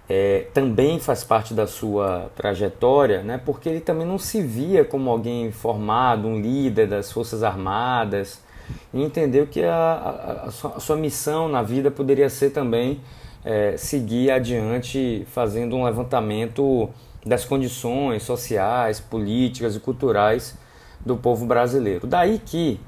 é, 0.08 0.46
também 0.54 1.00
faz 1.00 1.24
parte 1.24 1.52
da 1.52 1.66
sua 1.66 2.30
trajetória, 2.36 3.22
né, 3.22 3.40
porque 3.44 3.68
ele 3.68 3.80
também 3.80 4.06
não 4.06 4.18
se 4.18 4.40
via 4.40 4.84
como 4.84 5.10
alguém 5.10 5.50
formado, 5.50 6.28
um 6.28 6.40
líder 6.40 6.86
das 6.86 7.10
Forças 7.10 7.42
Armadas, 7.42 8.40
e 8.92 9.02
entendeu 9.02 9.46
que 9.46 9.62
a, 9.62 9.74
a, 9.74 10.46
a, 10.46 10.50
sua, 10.50 10.76
a 10.76 10.80
sua, 10.80 10.96
missão 10.96 11.48
na 11.48 11.62
vida 11.62 11.90
poderia 11.90 12.28
ser 12.28 12.50
também 12.50 13.00
é, 13.44 13.76
seguir 13.76 14.30
adiante 14.30 15.26
fazendo 15.30 15.76
um 15.76 15.84
levantamento 15.84 16.90
das 17.24 17.44
condições 17.44 18.22
sociais, 18.22 19.00
políticas 19.00 19.76
e 19.76 19.80
culturais 19.80 20.56
do 21.04 21.16
povo 21.16 21.46
brasileiro. 21.46 22.06
Daí 22.06 22.38
que 22.38 22.80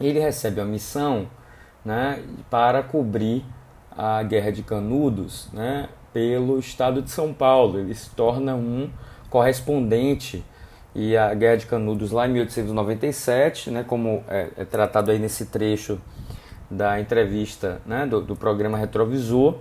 ele 0.00 0.18
recebe 0.18 0.60
a 0.60 0.64
missão 0.64 1.26
né, 1.84 2.22
para 2.50 2.82
cobrir 2.82 3.44
a 3.90 4.22
Guerra 4.22 4.52
de 4.52 4.62
Canudos, 4.62 5.48
né, 5.52 5.88
pelo 6.18 6.58
estado 6.58 7.00
de 7.00 7.12
São 7.12 7.32
Paulo. 7.32 7.78
Ele 7.78 7.94
se 7.94 8.10
torna 8.10 8.56
um 8.56 8.90
correspondente 9.30 10.44
e 10.92 11.16
a 11.16 11.32
Guerra 11.32 11.58
de 11.58 11.66
Canudos 11.66 12.10
lá 12.10 12.26
em 12.26 12.32
1897, 12.32 13.70
né, 13.70 13.84
como 13.86 14.24
é, 14.26 14.48
é 14.56 14.64
tratado 14.64 15.12
aí 15.12 15.18
nesse 15.20 15.46
trecho 15.46 16.00
da 16.68 16.98
entrevista 16.98 17.80
né, 17.86 18.04
do, 18.04 18.20
do 18.20 18.34
programa 18.34 18.76
Retrovisor, 18.76 19.58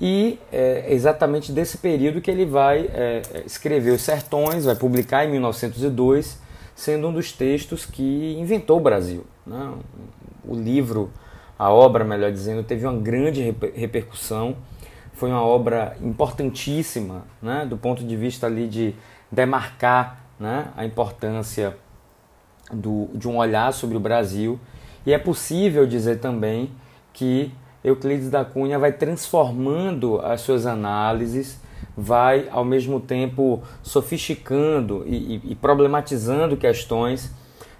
e 0.00 0.40
é 0.50 0.92
exatamente 0.92 1.52
desse 1.52 1.78
período 1.78 2.20
que 2.20 2.30
ele 2.32 2.44
vai 2.44 2.90
é, 2.92 3.22
escrever 3.46 3.92
Os 3.92 4.02
Sertões, 4.02 4.64
vai 4.64 4.74
publicar 4.74 5.24
em 5.24 5.30
1902, 5.30 6.40
sendo 6.74 7.08
um 7.08 7.12
dos 7.12 7.30
textos 7.30 7.86
que 7.86 8.36
inventou 8.36 8.78
o 8.78 8.80
Brasil. 8.80 9.24
Né? 9.46 9.72
O 10.44 10.54
livro, 10.56 11.12
a 11.56 11.70
obra, 11.70 12.04
melhor 12.04 12.32
dizendo, 12.32 12.64
teve 12.64 12.84
uma 12.84 13.00
grande 13.00 13.54
repercussão 13.74 14.56
foi 15.16 15.30
uma 15.30 15.42
obra 15.42 15.96
importantíssima, 16.02 17.24
né, 17.40 17.66
do 17.66 17.76
ponto 17.76 18.04
de 18.04 18.16
vista 18.16 18.46
ali 18.46 18.68
de 18.68 18.94
demarcar 19.32 20.20
né, 20.38 20.68
a 20.76 20.84
importância 20.84 21.76
do, 22.70 23.08
de 23.14 23.26
um 23.26 23.38
olhar 23.38 23.72
sobre 23.72 23.96
o 23.96 24.00
Brasil. 24.00 24.60
E 25.06 25.14
é 25.14 25.18
possível 25.18 25.86
dizer 25.86 26.20
também 26.20 26.70
que 27.14 27.50
Euclides 27.82 28.28
da 28.28 28.44
Cunha 28.44 28.78
vai 28.78 28.92
transformando 28.92 30.20
as 30.20 30.42
suas 30.42 30.66
análises, 30.66 31.58
vai 31.96 32.48
ao 32.50 32.64
mesmo 32.64 33.00
tempo 33.00 33.62
sofisticando 33.82 35.02
e, 35.06 35.36
e, 35.36 35.52
e 35.52 35.54
problematizando 35.54 36.58
questões, 36.58 37.32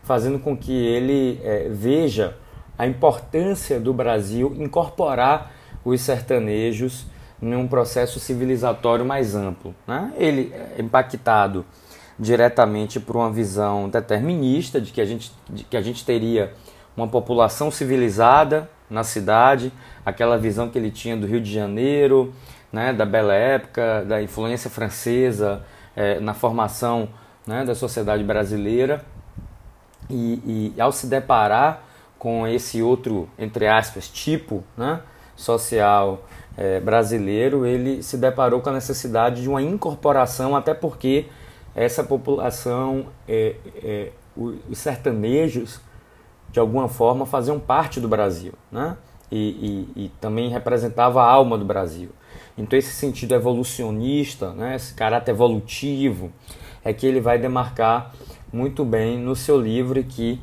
fazendo 0.03 0.39
com 0.39 0.57
que 0.57 0.73
ele 0.73 1.39
é, 1.45 1.69
veja 1.69 2.35
a 2.79 2.87
importância 2.87 3.79
do 3.79 3.93
Brasil 3.93 4.55
incorporar 4.59 5.53
os 5.85 6.01
sertanejos 6.01 7.05
num 7.41 7.67
processo 7.67 8.19
civilizatório 8.19 9.05
mais 9.05 9.35
amplo. 9.35 9.75
Né? 9.87 10.13
Ele 10.17 10.53
é 10.55 10.81
impactado 10.81 11.65
diretamente 12.19 12.99
por 12.99 13.17
uma 13.17 13.31
visão 13.31 13.89
determinista 13.89 14.81
de 14.81 14.91
que 14.91 15.01
a 15.01 15.05
gente, 15.05 15.33
que 15.69 15.77
a 15.77 15.83
gente 15.83 16.05
teria 16.05 16.53
uma 16.97 17.07
população 17.07 17.71
civilizada 17.71 18.71
na 18.89 19.05
cidade, 19.05 19.73
aquela 20.05 20.39
visão 20.39 20.69
que 20.71 20.79
ele 20.79 20.91
tinha 20.91 21.17
do 21.17 21.27
Rio 21.27 21.41
de 21.41 21.53
Janeiro, 21.53 22.33
né, 22.73 22.93
da 22.93 23.05
bela 23.05 23.35
época, 23.35 24.05
da 24.05 24.23
influência 24.23 24.71
francesa 24.71 25.63
é, 25.95 26.19
na 26.21 26.33
formação 26.33 27.09
né, 27.47 27.65
da 27.65 27.75
sociedade 27.75 28.25
brasileira. 28.25 29.05
E, 30.09 30.73
e, 30.77 30.81
ao 30.81 30.93
se 30.93 31.07
deparar 31.07 31.83
com 32.19 32.47
esse 32.47 32.81
outro, 32.81 33.29
entre 33.39 33.67
aspas, 33.67 34.09
tipo 34.09 34.63
né, 34.77 35.01
social 35.35 36.25
é, 36.57 36.81
brasileiro, 36.81 37.67
ele 37.67 38.03
se 38.03 38.17
deparou 38.17 38.61
com 38.61 38.71
a 38.71 38.73
necessidade 38.73 39.43
de 39.43 39.49
uma 39.49 39.61
incorporação, 39.61 40.57
até 40.57 40.73
porque 40.73 41.27
essa 41.75 42.03
população, 42.03 43.07
é, 43.29 43.57
é, 43.83 44.13
os 44.37 44.79
sertanejos, 44.79 45.81
de 46.51 46.59
alguma 46.59 46.89
forma, 46.89 47.27
faziam 47.27 47.61
parte 47.61 48.01
do 48.01 48.09
Brasil, 48.09 48.55
né? 48.73 48.97
E, 49.31 49.89
e, 49.97 50.05
e, 50.05 50.09
também 50.21 50.49
representava 50.49 51.21
a 51.21 51.29
alma 51.29 51.59
do 51.59 51.65
Brasil. 51.65 52.11
Então, 52.57 52.79
esse 52.79 52.93
sentido 52.93 53.35
evolucionista, 53.35 54.53
né, 54.53 54.77
esse 54.77 54.95
caráter 54.95 55.33
evolutivo, 55.33 56.31
é 56.85 56.93
que 56.93 57.05
ele 57.05 57.21
vai 57.21 57.37
demarcar 57.37 58.15
muito 58.53 58.85
bem 58.85 59.19
no 59.19 59.35
seu 59.35 59.61
livro 59.61 60.03
que 60.05 60.41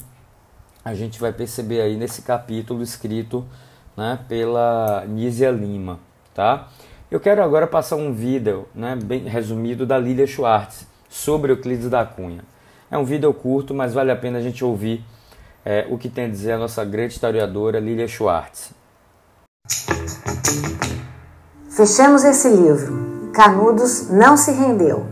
a 0.84 0.94
gente 0.94 1.18
vai 1.18 1.32
perceber 1.32 1.80
aí 1.80 1.96
nesse 1.96 2.24
capítulo 2.24 2.84
escrito 2.84 3.46
né, 3.96 4.20
pela 4.28 5.06
Nízia 5.08 5.52
Lima. 5.52 6.00
Tá? 6.34 6.68
Eu 7.10 7.20
quero 7.20 7.44
agora 7.44 7.68
passar 7.68 7.96
um 7.96 8.14
vídeo 8.14 8.66
né, 8.74 8.98
bem 9.02 9.24
resumido 9.26 9.86
da 9.86 9.98
Lilia 9.98 10.26
Schwartz 10.26 10.88
sobre 11.10 11.52
Euclides 11.52 11.90
da 11.90 12.06
Cunha. 12.06 12.44
É 12.90 12.98
um 12.98 13.06
vídeo 13.06 13.34
curto, 13.34 13.74
mas 13.74 13.94
vale 13.94 14.12
a 14.12 14.16
pena 14.16 14.40
a 14.40 14.42
gente 14.42 14.64
ouvir 14.64 15.04
é, 15.64 15.88
o 15.90 15.98
que 15.98 16.10
tem 16.10 16.26
a 16.26 16.30
dizer 16.30 16.54
a 16.54 16.58
nossa 16.58 16.84
grande 16.84 17.14
historiadora 17.14 17.80
Lilia 17.80 18.08
Schwartz. 18.08 18.72
Fechamos 21.70 22.24
esse 22.24 22.50
livro. 22.50 23.32
Canudos 23.34 24.10
não 24.10 24.38
se 24.38 24.52
rendeu. 24.52 25.06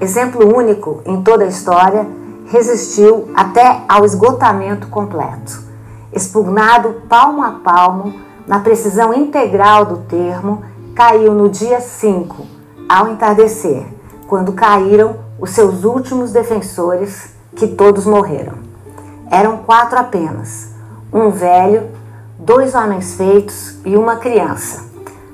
Exemplo 0.00 0.54
único 0.54 1.02
em 1.06 1.22
toda 1.22 1.44
a 1.44 1.48
história, 1.48 2.06
resistiu 2.46 3.30
até 3.34 3.82
ao 3.88 4.04
esgotamento 4.04 4.88
completo 4.88 5.73
expugnado 6.14 7.02
palmo 7.08 7.42
a 7.42 7.50
palmo, 7.52 8.14
na 8.46 8.60
precisão 8.60 9.12
integral 9.12 9.84
do 9.84 9.96
termo, 9.98 10.62
caiu 10.94 11.34
no 11.34 11.48
dia 11.48 11.80
5, 11.80 12.46
ao 12.88 13.08
entardecer, 13.08 13.86
quando 14.28 14.52
caíram 14.52 15.16
os 15.40 15.50
seus 15.50 15.82
últimos 15.84 16.30
defensores, 16.30 17.34
que 17.56 17.66
todos 17.66 18.06
morreram. 18.06 18.54
Eram 19.30 19.58
quatro 19.58 19.98
apenas: 19.98 20.70
um 21.12 21.30
velho, 21.30 21.90
dois 22.38 22.74
homens 22.74 23.14
feitos 23.14 23.76
e 23.84 23.96
uma 23.96 24.16
criança, 24.16 24.84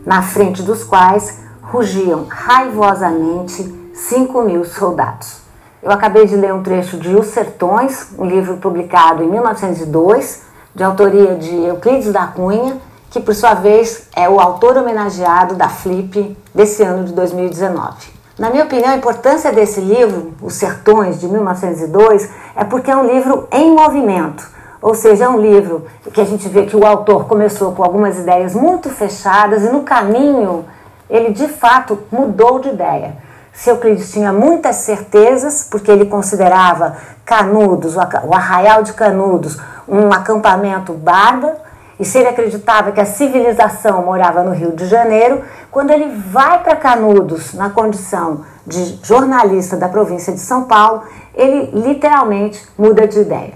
na 0.05 0.23
frente 0.23 0.63
dos 0.63 0.83
quais 0.85 1.41
rugiam 1.63 2.27
raivosamente 2.29 3.91
cinco 3.93 4.43
mil 4.43 4.65
soldados. 4.65 5.41
Eu 5.83 5.91
acabei 5.91 6.27
de 6.27 6.37
ler 6.37 6.53
um 6.53 6.63
trecho 6.63 6.99
de 6.99 7.15
Os 7.15 7.29
Sertões, 7.29 8.09
um 8.19 8.27
livro 8.27 8.59
publicado 8.59 9.23
em 9.23 9.31
1902 9.31 10.50
de 10.75 10.83
autoria 10.83 11.35
de 11.35 11.55
Euclides 11.55 12.12
da 12.12 12.27
Cunha, 12.27 12.77
que 13.11 13.21
por 13.21 13.35
sua 13.35 13.55
vez 13.55 14.09
é 14.15 14.29
o 14.29 14.41
autor 14.41 14.77
homenageado 14.77 15.55
da 15.55 15.69
Flip 15.69 16.37
desse 16.55 16.83
ano 16.83 17.05
de 17.05 17.12
2019. 17.12 18.21
Na 18.39 18.49
minha 18.49 18.65
opinião, 18.65 18.91
a 18.91 18.97
importância 18.97 19.53
desse 19.53 19.81
livro, 19.81 20.33
Os 20.41 20.55
Sertões, 20.55 21.21
de 21.21 21.29
1902, 21.29 22.31
é 22.57 22.65
porque 22.65 22.91
é 22.91 22.97
um 22.97 23.07
livro 23.07 23.47
em 23.53 23.75
movimento, 23.75 24.49
Ou 24.81 24.95
seja, 24.95 25.27
é 25.27 25.29
um 25.29 25.39
livro 25.39 25.85
que 26.15 26.23
a 26.23 26.25
gente 26.25 26.49
vê 26.49 26.65
que 26.65 26.75
o 26.75 26.87
autor 26.87 27.27
começou 27.27 27.73
com 27.73 27.85
algumas 27.85 28.19
ideias 28.19 28.55
muito 28.55 28.89
fechadas 28.89 29.62
e 29.62 29.71
no 29.71 29.83
caminho 29.83 30.65
ele 31.11 31.35
de 31.35 31.49
fato 31.49 31.99
mudou 32.11 32.61
de 32.61 32.71
ideia. 32.71 33.17
Se 33.52 33.71
Euclides 33.71 34.11
tinha 34.11 34.33
muitas 34.33 34.76
certezas, 34.76 35.66
porque 35.71 35.90
ele 35.90 36.07
considerava 36.07 36.97
Canudos, 37.25 37.97
o 37.97 38.35
arraial 38.35 38.83
de 38.83 38.92
Canudos, 38.92 39.59
um 39.87 40.12
acampamento 40.12 40.92
bárbaro, 40.92 41.54
e 41.99 42.04
se 42.04 42.19
ele 42.19 42.28
acreditava 42.28 42.92
que 42.92 43.00
a 43.00 43.04
civilização 43.04 44.02
morava 44.02 44.42
no 44.42 44.52
Rio 44.52 44.73
de 44.73 44.87
Janeiro, 44.87 45.42
quando 45.71 45.90
ele 45.90 46.09
vai 46.09 46.62
para 46.62 46.75
Canudos 46.75 47.52
na 47.52 47.69
condição 47.69 48.42
de 48.66 48.99
jornalista 49.02 49.76
da 49.76 49.88
província 49.88 50.33
de 50.33 50.40
São 50.40 50.64
Paulo, 50.64 51.02
ele 51.35 51.71
literalmente 51.75 52.66
muda 52.78 53.07
de 53.07 53.21
ideia. 53.21 53.52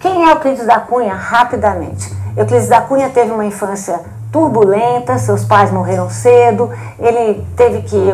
Quem 0.00 0.28
é 0.28 0.32
Euclides 0.32 0.66
da 0.66 0.80
Cunha? 0.80 1.14
Rapidamente. 1.14 2.12
Euclides 2.36 2.68
da 2.68 2.80
Cunha 2.80 3.08
teve 3.10 3.30
uma 3.30 3.44
infância 3.44 4.00
turbulenta, 4.32 5.16
seus 5.16 5.44
pais 5.44 5.70
morreram 5.70 6.10
cedo, 6.10 6.68
ele 6.98 7.46
teve 7.56 7.82
que 7.82 8.12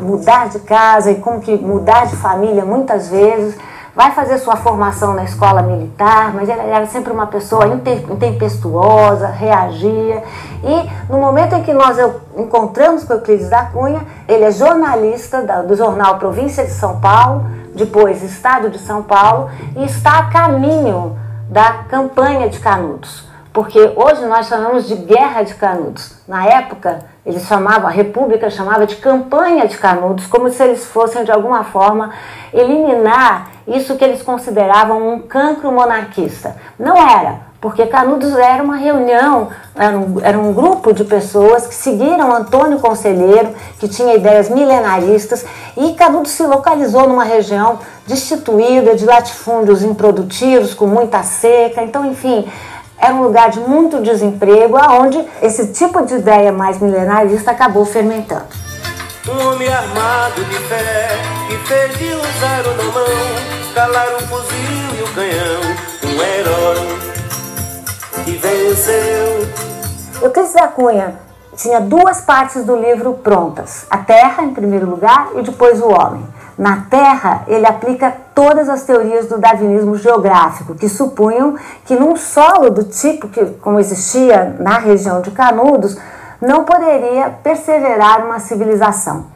mudar 0.00 0.48
de 0.48 0.60
casa 0.60 1.10
e 1.10 1.16
como 1.16 1.40
que 1.40 1.56
mudar 1.56 2.06
de 2.06 2.16
família 2.16 2.64
muitas 2.64 3.08
vezes 3.08 3.56
vai 3.94 4.12
fazer 4.12 4.38
sua 4.38 4.56
formação 4.56 5.12
na 5.14 5.24
escola 5.24 5.60
militar, 5.62 6.32
mas 6.34 6.48
ele 6.48 6.60
era 6.60 6.86
sempre 6.86 7.12
uma 7.12 7.26
pessoa 7.26 7.66
intempestuosa, 7.66 9.26
reagia. 9.26 10.22
E 10.64 11.12
no 11.12 11.18
momento 11.18 11.54
em 11.54 11.62
que 11.62 11.72
nós 11.72 11.98
encontramos 12.36 13.04
com 13.04 13.12
Euclides 13.12 13.50
da 13.50 13.66
Cunha, 13.66 14.00
ele 14.26 14.44
é 14.44 14.50
jornalista 14.50 15.42
do 15.62 15.76
jornal 15.76 16.18
Província 16.18 16.64
de 16.64 16.70
São 16.70 17.00
Paulo, 17.00 17.46
depois 17.74 18.22
Estado 18.22 18.70
de 18.70 18.78
São 18.78 19.02
Paulo, 19.02 19.50
e 19.76 19.84
está 19.84 20.20
a 20.20 20.30
caminho 20.30 21.18
da 21.50 21.84
campanha 21.88 22.48
de 22.48 22.58
Canudos. 22.58 23.30
Porque 23.52 23.92
hoje 23.94 24.24
nós 24.24 24.46
chamamos 24.46 24.88
de 24.88 24.94
Guerra 24.94 25.42
de 25.42 25.54
Canudos. 25.54 26.14
Na 26.26 26.46
época, 26.46 27.00
eles 27.24 27.44
chamavam, 27.44 27.86
a 27.86 27.90
República 27.90 28.50
chamava 28.50 28.84
de 28.84 28.96
campanha 28.96 29.66
de 29.68 29.78
Canudos, 29.78 30.26
como 30.26 30.50
se 30.50 30.62
eles 30.62 30.84
fossem 30.86 31.24
de 31.24 31.30
alguma 31.30 31.62
forma 31.62 32.10
eliminar 32.52 33.50
isso 33.66 33.96
que 33.96 34.04
eles 34.04 34.22
consideravam 34.22 35.14
um 35.14 35.20
cancro 35.20 35.70
monarquista. 35.70 36.56
Não 36.76 36.96
era, 36.96 37.52
porque 37.60 37.86
Canudos 37.86 38.36
era 38.36 38.60
uma 38.60 38.74
reunião, 38.74 39.50
era 39.76 39.96
um, 39.96 40.20
era 40.20 40.36
um 40.36 40.52
grupo 40.52 40.92
de 40.92 41.04
pessoas 41.04 41.64
que 41.64 41.74
seguiram 41.76 42.34
Antônio 42.34 42.80
Conselheiro, 42.80 43.54
que 43.78 43.86
tinha 43.86 44.16
ideias 44.16 44.50
milenaristas, 44.50 45.46
e 45.76 45.92
Canudos 45.94 46.32
se 46.32 46.44
localizou 46.44 47.06
numa 47.06 47.22
região 47.22 47.78
destituída 48.04 48.96
de 48.96 49.04
latifúndios 49.04 49.84
improdutivos, 49.84 50.74
com 50.74 50.88
muita 50.88 51.22
seca, 51.22 51.84
então, 51.84 52.04
enfim, 52.04 52.50
era 53.02 53.12
um 53.12 53.22
lugar 53.24 53.50
de 53.50 53.58
muito 53.58 54.00
desemprego, 54.00 54.76
aonde 54.76 55.22
esse 55.42 55.72
tipo 55.72 56.06
de 56.06 56.14
ideia 56.14 56.52
mais 56.52 56.78
milenarista 56.78 57.50
acabou 57.50 57.84
fermentando. 57.84 58.46
Um 59.28 59.48
homem 59.48 59.68
armado 59.68 60.44
de 60.44 60.58
fé 60.60 61.08
que 61.48 61.56
fez 61.66 61.98
de 61.98 62.14
usar 62.14 62.62
o 62.64 62.92
mão, 62.92 63.74
calar 63.74 64.06
o 64.14 64.20
fuzil 64.28 64.98
e 64.98 65.02
o 65.02 65.14
canhão, 65.14 65.60
um 66.04 66.22
herói 66.22 66.98
que 68.24 68.32
venceu. 68.36 69.48
Euclides 70.22 70.52
da 70.52 70.68
Cunha 70.68 71.16
tinha 71.56 71.80
duas 71.80 72.20
partes 72.20 72.64
do 72.64 72.76
livro 72.76 73.14
prontas: 73.14 73.84
a 73.90 73.98
terra, 73.98 74.44
em 74.44 74.54
primeiro 74.54 74.88
lugar, 74.88 75.30
e 75.34 75.42
depois 75.42 75.80
o 75.80 75.88
homem. 75.88 76.24
Na 76.56 76.82
Terra, 76.90 77.44
ele 77.46 77.66
aplica 77.66 78.14
todas 78.34 78.68
as 78.68 78.82
teorias 78.82 79.26
do 79.26 79.38
darwinismo 79.38 79.96
geográfico, 79.96 80.74
que 80.74 80.88
supunham 80.88 81.56
que 81.84 81.96
num 81.96 82.16
solo 82.16 82.70
do 82.70 82.84
tipo 82.84 83.28
que 83.28 83.44
como 83.60 83.80
existia 83.80 84.56
na 84.58 84.78
região 84.78 85.20
de 85.20 85.30
Canudos, 85.30 85.96
não 86.40 86.64
poderia 86.64 87.30
perseverar 87.42 88.24
uma 88.24 88.38
civilização. 88.38 89.26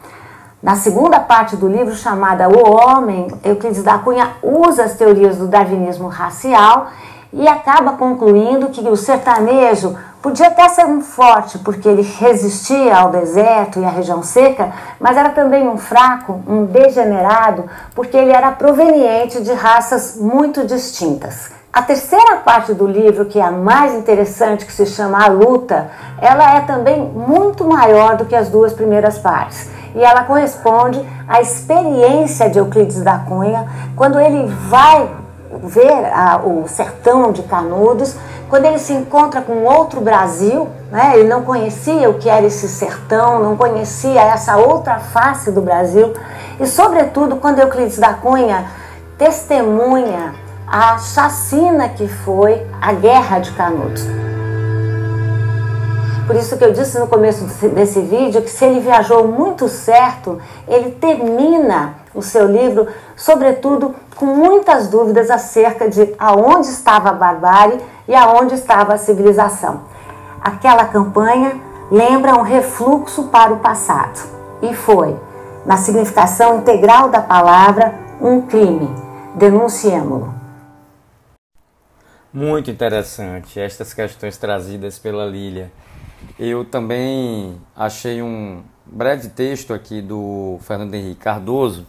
Na 0.61 0.75
segunda 0.75 1.19
parte 1.19 1.55
do 1.55 1.67
livro, 1.67 1.95
chamada 1.95 2.49
O 2.49 2.69
Homem, 2.69 3.27
Euclides 3.43 3.83
da 3.83 3.97
Cunha 3.99 4.31
usa 4.41 4.83
as 4.83 4.95
teorias 4.95 5.37
do 5.37 5.47
darwinismo 5.47 6.07
racial 6.07 6.87
e 7.31 7.47
acaba 7.47 7.93
concluindo 7.93 8.69
que 8.69 8.81
o 8.87 8.95
sertanejo 8.95 9.95
Podia 10.27 10.47
até 10.47 10.67
ser 10.67 10.85
um 10.85 10.99
forte, 10.99 11.57
porque 11.59 11.87
ele 11.87 12.01
resistia 12.01 12.97
ao 12.97 13.11
deserto 13.11 13.79
e 13.79 13.85
à 13.85 13.89
região 13.89 14.21
seca, 14.21 14.73
mas 14.99 15.15
era 15.15 15.29
também 15.29 15.65
um 15.69 15.77
fraco, 15.77 16.43
um 16.45 16.65
degenerado, 16.65 17.63
porque 17.95 18.17
ele 18.17 18.33
era 18.33 18.51
proveniente 18.51 19.41
de 19.41 19.53
raças 19.53 20.17
muito 20.17 20.67
distintas. 20.67 21.49
A 21.71 21.81
terceira 21.81 22.35
parte 22.43 22.73
do 22.73 22.85
livro, 22.85 23.23
que 23.23 23.39
é 23.39 23.41
a 23.41 23.51
mais 23.51 23.93
interessante, 23.93 24.65
que 24.65 24.73
se 24.73 24.85
chama 24.85 25.23
A 25.23 25.29
Luta, 25.29 25.89
ela 26.21 26.57
é 26.57 26.59
também 26.59 27.01
muito 27.01 27.63
maior 27.63 28.17
do 28.17 28.25
que 28.25 28.35
as 28.35 28.49
duas 28.49 28.73
primeiras 28.73 29.17
partes. 29.17 29.69
E 29.95 30.03
ela 30.03 30.25
corresponde 30.25 31.01
à 31.25 31.39
experiência 31.39 32.49
de 32.49 32.59
Euclides 32.59 33.01
da 33.01 33.19
Cunha, 33.19 33.65
quando 33.95 34.19
ele 34.19 34.45
vai 34.67 35.09
ver 35.63 36.11
a, 36.13 36.41
o 36.43 36.67
sertão 36.67 37.31
de 37.31 37.43
Canudos, 37.43 38.17
quando 38.49 38.65
ele 38.65 38.79
se 38.79 38.93
encontra 38.93 39.41
com 39.41 39.63
outro 39.63 39.99
Brasil, 39.99 40.67
né, 40.91 41.11
ele 41.15 41.27
não 41.27 41.43
conhecia 41.43 42.09
o 42.09 42.15
que 42.15 42.29
era 42.29 42.45
esse 42.45 42.67
sertão, 42.67 43.39
não 43.39 43.57
conhecia 43.57 44.21
essa 44.21 44.57
outra 44.57 44.99
face 44.99 45.51
do 45.51 45.61
Brasil, 45.61 46.13
e 46.59 46.65
sobretudo 46.65 47.35
quando 47.37 47.59
Euclides 47.59 47.99
da 47.99 48.13
Cunha 48.13 48.65
testemunha 49.17 50.33
a 50.65 50.97
chacina 50.97 51.89
que 51.89 52.07
foi 52.07 52.65
a 52.81 52.93
Guerra 52.93 53.39
de 53.39 53.51
Canudos. 53.51 54.03
Por 56.25 56.35
isso 56.35 56.57
que 56.57 56.63
eu 56.65 56.73
disse 56.73 56.99
no 56.99 57.07
começo 57.07 57.45
desse 57.69 58.01
vídeo 58.01 58.41
que 58.41 58.49
se 58.49 58.65
ele 58.65 58.81
viajou 58.81 59.29
muito 59.29 59.69
certo, 59.69 60.39
ele 60.67 60.91
termina 60.91 61.95
o 62.17 62.21
seu 62.21 62.47
livro, 62.47 62.87
sobretudo 63.15 63.95
com 64.15 64.25
muitas 64.25 64.87
dúvidas 64.87 65.29
acerca 65.29 65.87
de 65.87 66.13
aonde 66.17 66.67
estava 66.67 67.09
a 67.09 67.13
barbárie 67.13 67.79
e 68.07 68.15
aonde 68.15 68.55
estava 68.55 68.95
a 68.95 68.97
civilização. 68.97 69.81
Aquela 70.41 70.85
campanha 70.85 71.61
lembra 71.91 72.35
um 72.35 72.41
refluxo 72.41 73.25
para 73.25 73.53
o 73.53 73.59
passado 73.59 74.19
e 74.61 74.73
foi, 74.73 75.15
na 75.65 75.77
significação 75.77 76.57
integral 76.57 77.09
da 77.09 77.21
palavra, 77.21 77.93
um 78.19 78.41
crime. 78.41 78.89
Denunciemo-lo. 79.35 80.33
Muito 82.33 82.71
interessante 82.71 83.59
estas 83.59 83.93
questões 83.93 84.37
trazidas 84.37 84.97
pela 84.97 85.25
Lília. 85.25 85.71
Eu 86.39 86.65
também 86.65 87.61
achei 87.75 88.21
um 88.21 88.63
breve 88.85 89.29
texto 89.29 89.73
aqui 89.73 90.01
do 90.01 90.57
Fernando 90.61 90.93
Henrique 90.93 91.21
Cardoso, 91.21 91.85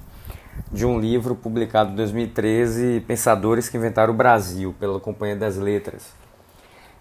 de 0.72 0.84
um 0.84 1.00
livro 1.00 1.34
publicado 1.34 1.92
em 1.92 1.94
2013, 1.94 3.00
Pensadores 3.06 3.68
que 3.68 3.76
Inventaram 3.76 4.12
o 4.12 4.16
Brasil, 4.16 4.74
pela 4.78 5.00
Companhia 5.00 5.36
das 5.36 5.56
Letras. 5.56 6.12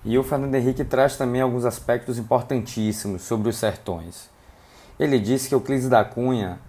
E 0.06 0.18
o 0.18 0.24
Fernando 0.24 0.56
Henrique 0.56 0.86
traz 0.86 1.18
também 1.18 1.42
alguns 1.42 1.66
aspectos 1.66 2.18
importantíssimos 2.18 3.24
sobre 3.24 3.50
os 3.50 3.58
sertões. 3.58 4.30
Ele 5.00 5.20
diz 5.20 5.48
que 5.48 5.54
Euclides 5.54 5.90
da 5.90 6.04
Cunha, 6.04 6.60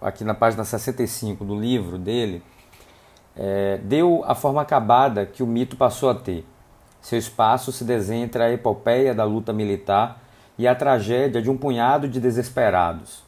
aqui 0.00 0.24
na 0.24 0.34
página 0.34 0.64
65 0.64 1.44
do 1.44 1.58
livro 1.58 1.98
dele, 1.98 2.42
é, 3.36 3.78
deu 3.82 4.22
a 4.26 4.34
forma 4.34 4.62
acabada 4.62 5.26
que 5.26 5.42
o 5.42 5.46
mito 5.46 5.76
passou 5.76 6.10
a 6.10 6.14
ter. 6.14 6.46
Seu 7.00 7.18
espaço 7.18 7.72
se 7.72 7.84
desenha 7.84 8.24
entre 8.24 8.42
a 8.42 8.50
epopeia 8.50 9.14
da 9.14 9.24
luta 9.24 9.52
militar 9.52 10.20
e 10.58 10.66
a 10.66 10.74
tragédia 10.74 11.40
de 11.40 11.50
um 11.50 11.56
punhado 11.56 12.08
de 12.08 12.20
desesperados. 12.20 13.22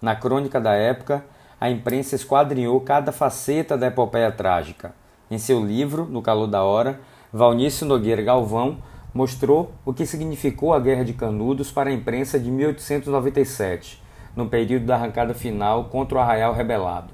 Na 0.00 0.14
crônica 0.14 0.60
da 0.60 0.72
época, 0.72 1.24
a 1.60 1.68
imprensa 1.68 2.14
esquadrinhou 2.14 2.80
cada 2.80 3.10
faceta 3.10 3.76
da 3.76 3.88
epopeia 3.88 4.30
trágica. 4.30 4.94
Em 5.30 5.38
seu 5.38 5.64
livro, 5.64 6.06
No 6.06 6.22
Calor 6.22 6.46
da 6.46 6.62
Hora, 6.62 7.00
Valnício 7.32 7.86
Nogueira 7.86 8.22
Galvão 8.22 8.78
mostrou 9.12 9.72
o 9.84 9.92
que 9.92 10.06
significou 10.06 10.72
a 10.72 10.78
Guerra 10.78 11.04
de 11.04 11.12
Canudos 11.12 11.72
para 11.72 11.90
a 11.90 11.92
imprensa 11.92 12.38
de 12.38 12.50
1897, 12.50 14.02
no 14.36 14.48
período 14.48 14.86
da 14.86 14.94
arrancada 14.94 15.34
final 15.34 15.84
contra 15.86 16.18
o 16.18 16.20
arraial 16.20 16.54
rebelado. 16.54 17.12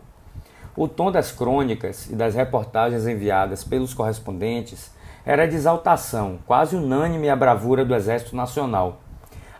O 0.76 0.86
tom 0.86 1.10
das 1.10 1.32
crônicas 1.32 2.10
e 2.10 2.14
das 2.14 2.34
reportagens 2.34 3.06
enviadas 3.06 3.64
pelos 3.64 3.94
correspondentes 3.94 4.92
era 5.24 5.46
de 5.46 5.54
exaltação, 5.54 6.38
quase 6.46 6.76
unânime 6.76 7.30
à 7.30 7.36
bravura 7.36 7.84
do 7.84 7.94
Exército 7.94 8.36
Nacional. 8.36 9.00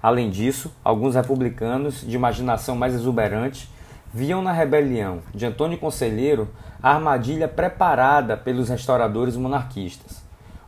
Além 0.03 0.29
disso, 0.29 0.71
alguns 0.85 1.15
republicanos, 1.15 2.03
de 2.07 2.15
imaginação 2.15 2.77
mais 2.77 2.95
exuberante, 2.95 3.73
viam 4.15 4.41
na 4.41 4.53
rebelião 4.53 5.23
de 5.35 5.45
Antônio 5.45 5.77
Conselheiro 5.77 6.49
a 6.81 6.95
armadilha 6.95 7.49
preparada 7.49 8.37
pelos 8.37 8.69
restauradores 8.69 9.35
monarquistas. 9.35 10.23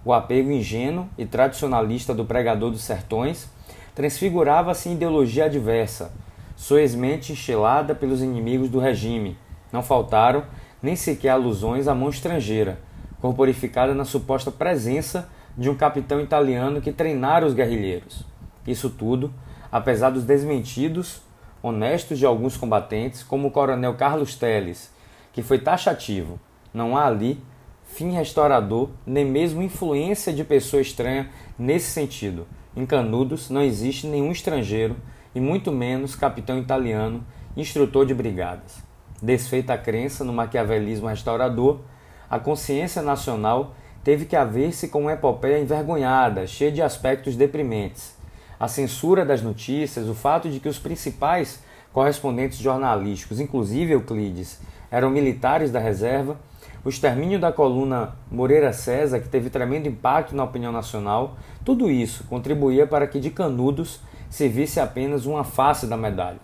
O 0.05 0.13
apego 0.13 0.51
ingênuo 0.51 1.09
e 1.17 1.25
tradicionalista 1.25 2.13
do 2.13 2.25
pregador 2.25 2.73
dos 2.73 2.83
sertões 2.83 3.49
transfigurava-se 3.95 4.89
em 4.89 4.95
ideologia 4.95 5.45
adversa, 5.45 6.11
soezmente 6.57 7.33
enchilada 7.33 7.95
pelos 7.95 8.21
inimigos 8.21 8.69
do 8.69 8.81
regime. 8.81 9.39
Não 9.73 9.83
faltaram 9.83 10.43
nem 10.83 10.97
sequer 10.97 11.29
alusões 11.29 11.87
à 11.87 11.95
mão 11.95 12.09
estrangeira, 12.09 12.81
corporificada 13.21 13.95
na 13.95 14.05
suposta 14.05 14.51
presença 14.51 15.29
de 15.57 15.71
um 15.71 15.77
capitão 15.77 16.21
italiano 16.21 16.81
que 16.81 16.91
treinara 16.91 17.47
os 17.47 17.55
guerrilheiros. 17.55 18.25
Isso 18.67 18.91
tudo, 18.91 19.33
apesar 19.71 20.11
dos 20.11 20.25
desmentidos 20.25 21.25
honestos 21.69 22.19
de 22.19 22.27
alguns 22.27 22.57
combatentes, 22.57 23.23
como 23.23 23.49
o 23.49 23.51
coronel 23.51 23.95
Carlos 23.95 24.35
Teles, 24.35 24.91
que 25.33 25.43
foi 25.43 25.59
taxativo. 25.59 26.39
Não 26.73 26.97
há 26.97 27.07
ali 27.07 27.41
fim 27.85 28.11
restaurador, 28.11 28.91
nem 29.07 29.25
mesmo 29.25 29.63
influência 29.63 30.33
de 30.33 30.45
pessoa 30.45 30.83
estranha 30.83 31.31
nesse 31.59 31.91
sentido. 31.91 32.47
Em 32.77 32.85
Canudos 32.85 33.49
não 33.49 33.63
existe 33.63 34.07
nenhum 34.07 34.33
estrangeiro 34.33 34.97
e 35.35 35.41
muito 35.41 35.73
menos 35.73 36.15
capitão 36.15 36.59
italiano, 36.59 37.25
instrutor 37.57 38.05
de 38.05 38.15
brigadas. 38.15 38.83
Desfeita 39.23 39.73
a 39.73 39.79
crença 39.79 40.25
no 40.25 40.33
maquiavelismo 40.33 41.09
restaurador, 41.09 41.81
a 42.29 42.39
consciência 42.39 43.01
nacional 43.01 43.75
teve 44.03 44.25
que 44.25 44.37
haver-se 44.37 44.89
com 44.89 45.03
uma 45.03 45.13
epopeia 45.13 45.59
envergonhada, 45.59 46.47
cheia 46.47 46.71
de 46.71 46.83
aspectos 46.83 47.37
deprimentes. 47.37 48.16
A 48.59 48.69
censura 48.69 49.25
das 49.25 49.43
notícias, 49.43 50.09
o 50.09 50.15
fato 50.15 50.49
de 50.49 50.61
que 50.61 50.69
os 50.69 50.79
principais 50.79 51.63
correspondentes 51.93 52.59
jornalísticos, 52.59 53.41
inclusive 53.41 53.93
Euclides, 53.93 54.61
eram 54.91 55.11
militares 55.11 55.71
da 55.71 55.79
reserva, 55.79 56.39
o 56.85 56.89
extermínio 56.89 57.39
da 57.39 57.53
coluna 57.53 58.17
Moreira 58.31 58.73
César, 58.73 59.19
que 59.21 59.29
teve 59.29 59.51
tremendo 59.51 59.89
impacto 59.89 60.35
na 60.35 60.45
opinião 60.45 60.71
nacional, 60.71 61.37
tudo 61.65 61.91
isso 61.91 62.25
contribuía 62.29 62.87
para 62.87 63.07
que 63.07 63.19
de 63.19 63.31
Canudos 63.31 64.01
se 64.31 64.49
visse 64.49 64.79
apenas 64.79 65.27
uma 65.27 65.43
face 65.43 65.87
da 65.87 65.97
medalha: 65.97 66.39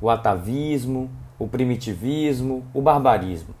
o 0.00 0.08
atavismo, 0.08 1.10
o 1.38 1.48
primitivismo, 1.48 2.64
o 2.72 2.80
barbarismo. 2.80 3.54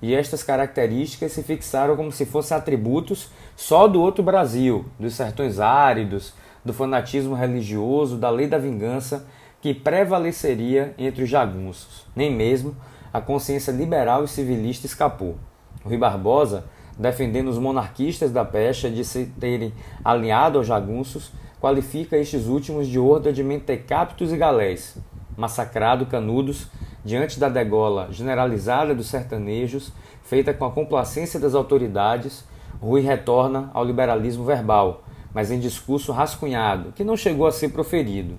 E 0.00 0.14
estas 0.14 0.42
características 0.42 1.32
se 1.32 1.42
fixaram 1.42 1.96
como 1.96 2.12
se 2.12 2.26
fossem 2.26 2.56
atributos 2.56 3.30
só 3.56 3.86
do 3.86 4.00
outro 4.00 4.22
Brasil, 4.22 4.86
dos 4.98 5.14
sertões 5.14 5.60
áridos, 5.60 6.34
do 6.64 6.72
fanatismo 6.72 7.34
religioso, 7.34 8.16
da 8.16 8.30
lei 8.30 8.46
da 8.46 8.58
vingança 8.58 9.26
que 9.60 9.74
prevaleceria 9.74 10.94
entre 10.98 11.24
os 11.24 11.28
jagunços. 11.28 12.06
Nem 12.14 12.30
mesmo 12.34 12.76
a 13.12 13.20
consciência 13.20 13.70
liberal 13.70 14.24
e 14.24 14.28
civilista 14.28 14.86
escapou. 14.86 15.36
Rui 15.84 15.96
Barbosa, 15.96 16.64
defendendo 16.98 17.48
os 17.48 17.58
monarquistas 17.58 18.30
da 18.30 18.44
pecha 18.44 18.90
de 18.90 19.04
se 19.04 19.26
terem 19.38 19.72
alinhado 20.04 20.58
aos 20.58 20.66
jagunços, 20.66 21.32
qualifica 21.60 22.16
estes 22.16 22.46
últimos 22.46 22.88
de 22.88 22.98
horda 22.98 23.32
de 23.32 23.42
mentecaptos 23.42 24.32
e 24.32 24.36
galés. 24.36 24.96
Massacrado 25.36 26.06
Canudos, 26.06 26.68
diante 27.04 27.38
da 27.38 27.48
degola 27.48 28.08
generalizada 28.10 28.94
dos 28.94 29.06
sertanejos, 29.06 29.92
feita 30.22 30.52
com 30.52 30.64
a 30.64 30.70
complacência 30.70 31.38
das 31.38 31.54
autoridades, 31.54 32.44
Rui 32.80 33.00
retorna 33.00 33.70
ao 33.72 33.84
liberalismo 33.84 34.44
verbal, 34.44 35.03
mas 35.34 35.50
em 35.50 35.58
discurso 35.58 36.12
rascunhado, 36.12 36.92
que 36.92 37.02
não 37.02 37.16
chegou 37.16 37.46
a 37.46 37.52
ser 37.52 37.70
proferido. 37.70 38.38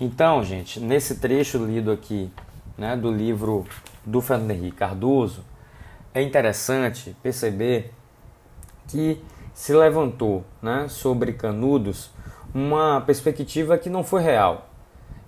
Então, 0.00 0.42
gente, 0.44 0.80
nesse 0.80 1.16
trecho 1.16 1.64
lido 1.64 1.90
aqui 1.90 2.30
né, 2.76 2.96
do 2.96 3.10
livro 3.10 3.64
do 4.04 4.20
Fernando 4.20 4.50
Henrique 4.50 4.76
Cardoso, 4.76 5.44
é 6.12 6.20
interessante 6.20 7.16
perceber 7.22 7.92
que 8.88 9.22
se 9.54 9.72
levantou 9.72 10.44
né, 10.60 10.86
sobre 10.88 11.32
Canudos 11.32 12.10
uma 12.54 13.00
perspectiva 13.00 13.78
que 13.78 13.90
não 13.90 14.02
foi 14.02 14.22
real. 14.22 14.68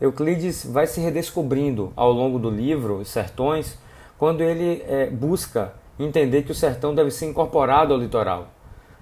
Euclides 0.00 0.64
vai 0.64 0.86
se 0.86 1.00
redescobrindo 1.00 1.92
ao 1.94 2.10
longo 2.10 2.38
do 2.38 2.48
livro 2.48 2.96
Os 2.98 3.08
Sertões, 3.08 3.78
quando 4.16 4.40
ele 4.40 4.82
é, 4.86 5.10
busca 5.10 5.74
entender 5.98 6.42
que 6.42 6.52
o 6.52 6.54
sertão 6.54 6.94
deve 6.94 7.10
ser 7.10 7.26
incorporado 7.26 7.92
ao 7.92 8.00
litoral, 8.00 8.48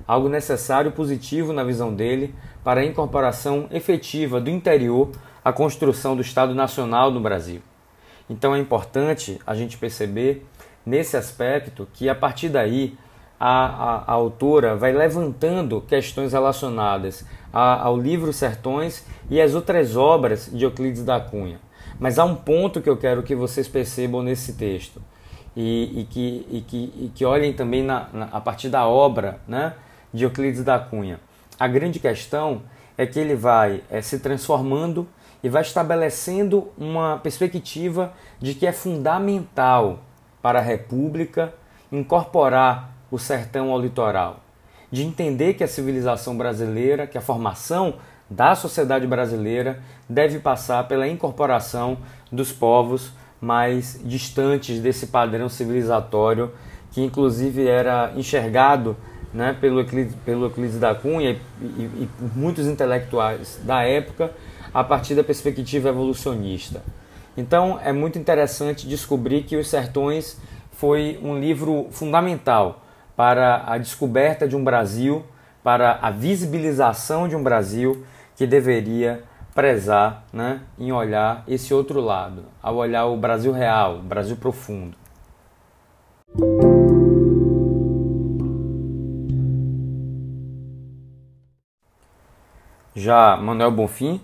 algo 0.09 0.31
necessário 0.31 0.88
e 0.88 0.92
positivo 0.92 1.53
na 1.53 1.62
visão 1.62 1.94
dele 1.94 2.35
para 2.64 2.81
a 2.81 2.85
incorporação 2.85 3.66
efetiva 3.71 4.40
do 4.40 4.49
interior 4.49 5.11
à 5.44 5.53
construção 5.53 6.16
do 6.16 6.23
Estado 6.23 6.55
Nacional 6.55 7.11
no 7.11 7.21
Brasil. 7.21 7.61
Então 8.29 8.55
é 8.55 8.59
importante 8.59 9.38
a 9.47 9.55
gente 9.55 9.77
perceber 9.77 10.47
nesse 10.85 11.14
aspecto 11.14 11.87
que 11.92 12.09
a 12.09 12.14
partir 12.14 12.49
daí 12.49 12.97
a, 13.38 13.66
a, 13.66 13.97
a 14.07 14.12
autora 14.12 14.75
vai 14.75 14.92
levantando 14.92 15.83
questões 15.83 16.33
relacionadas 16.33 17.25
a, 17.53 17.83
ao 17.83 17.97
livro 17.97 18.33
Sertões 18.33 19.05
e 19.31 19.40
as 19.40 19.55
outras 19.55 19.94
obras 19.94 20.51
de 20.53 20.64
Euclides 20.64 21.05
da 21.05 21.21
Cunha. 21.21 21.61
Mas 22.01 22.18
há 22.18 22.25
um 22.25 22.35
ponto 22.35 22.81
que 22.81 22.88
eu 22.88 22.97
quero 22.97 23.23
que 23.23 23.35
vocês 23.35 23.68
percebam 23.68 24.23
nesse 24.23 24.55
texto 24.55 25.03
e, 25.55 26.01
e, 26.01 26.05
que, 26.05 26.47
e, 26.51 26.61
que, 26.62 26.77
e 26.77 27.12
que 27.14 27.25
olhem 27.25 27.53
também 27.53 27.83
na, 27.83 28.09
na, 28.12 28.25
a 28.27 28.40
partir 28.40 28.68
da 28.68 28.87
obra 28.87 29.40
né, 29.47 29.75
de 30.12 30.25
Euclides 30.25 30.64
da 30.64 30.79
Cunha. 30.79 31.21
A 31.59 31.66
grande 31.66 31.99
questão 31.99 32.62
é 32.97 33.07
que 33.07 33.18
ele 33.18 33.35
vai 33.35 33.83
é, 33.90 34.01
se 34.01 34.18
transformando 34.18 35.07
e 35.42 35.49
vai 35.49 35.62
estabelecendo 35.62 36.68
uma 36.77 37.18
perspectiva 37.18 38.12
de 38.40 38.55
que 38.55 38.66
é 38.66 38.73
fundamental 38.73 40.01
para 40.42 40.59
a 40.59 40.62
República 40.62 41.55
incorporar 41.90 42.92
o 43.11 43.18
sertão 43.18 43.71
ao 43.71 43.81
litoral, 43.81 44.40
de 44.90 45.03
entender 45.03 45.55
que 45.55 45.64
a 45.64 45.68
civilização 45.68 46.37
brasileira, 46.37 47.07
que 47.07 47.16
a 47.16 47.21
formação 47.21 47.94
da 48.29 48.55
sociedade 48.55 49.07
brasileira 49.07 49.83
deve 50.09 50.38
passar 50.38 50.87
pela 50.87 51.09
incorporação 51.09 51.99
dos 52.31 52.53
povos 52.53 53.12
mais 53.40 54.01
distantes 54.05 54.81
desse 54.81 55.07
padrão 55.07 55.49
civilizatório 55.49 56.53
que 56.90 57.03
inclusive 57.03 57.66
era 57.66 58.12
enxergado 58.16 58.97
né, 59.32 59.56
pelo, 59.60 59.80
Euclides, 59.80 60.14
pelo 60.24 60.46
Euclides 60.46 60.78
da 60.78 60.94
Cunha 60.94 61.36
e, 61.60 61.64
e, 61.64 61.82
e 62.02 62.08
muitos 62.34 62.66
intelectuais 62.66 63.60
da 63.64 63.82
época 63.82 64.32
a 64.72 64.82
partir 64.84 65.14
da 65.14 65.24
perspectiva 65.24 65.88
evolucionista. 65.88 66.82
Então 67.36 67.78
é 67.82 67.92
muito 67.92 68.18
interessante 68.18 68.86
descobrir 68.88 69.42
que 69.42 69.56
Os 69.56 69.68
Sertões 69.68 70.36
foi 70.72 71.18
um 71.22 71.38
livro 71.38 71.88
fundamental 71.90 72.84
para 73.16 73.64
a 73.66 73.78
descoberta 73.78 74.46
de 74.46 74.54
um 74.54 74.62
Brasil, 74.62 75.24
para 75.62 75.98
a 76.00 76.10
visibilização 76.10 77.28
de 77.28 77.34
um 77.34 77.42
Brasil 77.42 78.04
que 78.36 78.46
deveria 78.46 79.22
prezar 79.54 80.24
né, 80.32 80.60
em 80.78 80.92
olhar 80.92 81.42
esse 81.48 81.74
outro 81.74 82.00
lado, 82.00 82.44
ao 82.62 82.76
olhar 82.76 83.06
o 83.06 83.16
Brasil 83.16 83.50
real, 83.50 83.96
o 83.96 84.02
Brasil 84.02 84.36
profundo. 84.36 84.96
Já 93.09 93.38
Manuel 93.38 93.71
Bonfim 93.71 94.21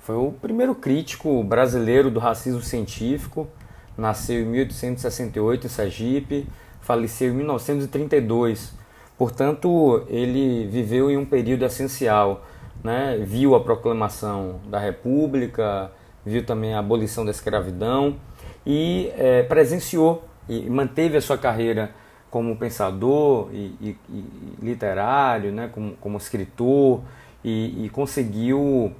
foi 0.00 0.16
o 0.16 0.32
primeiro 0.32 0.74
crítico 0.74 1.44
brasileiro 1.44 2.10
do 2.10 2.18
racismo 2.18 2.62
científico. 2.62 3.46
Nasceu 3.94 4.40
em 4.40 4.46
1868 4.46 5.66
em 5.66 5.68
Sergipe, 5.68 6.46
faleceu 6.80 7.28
em 7.28 7.36
1932. 7.36 8.72
Portanto, 9.18 10.06
ele 10.08 10.66
viveu 10.66 11.10
em 11.10 11.18
um 11.18 11.26
período 11.26 11.66
essencial. 11.66 12.42
Né? 12.82 13.22
Viu 13.22 13.54
a 13.54 13.60
proclamação 13.60 14.60
da 14.66 14.78
República, 14.78 15.92
viu 16.24 16.42
também 16.42 16.72
a 16.72 16.78
abolição 16.78 17.26
da 17.26 17.30
escravidão 17.30 18.16
e 18.64 19.12
é, 19.14 19.42
presenciou 19.42 20.24
e 20.48 20.70
manteve 20.70 21.18
a 21.18 21.20
sua 21.20 21.36
carreira 21.36 21.90
como 22.30 22.56
pensador 22.56 23.50
e, 23.52 23.76
e, 23.78 23.96
e 24.08 24.24
literário, 24.62 25.52
né? 25.52 25.68
como, 25.70 25.92
como 26.00 26.16
escritor, 26.16 27.02
e, 27.44 27.84
e 27.84 27.88
conseguiu 27.90 28.92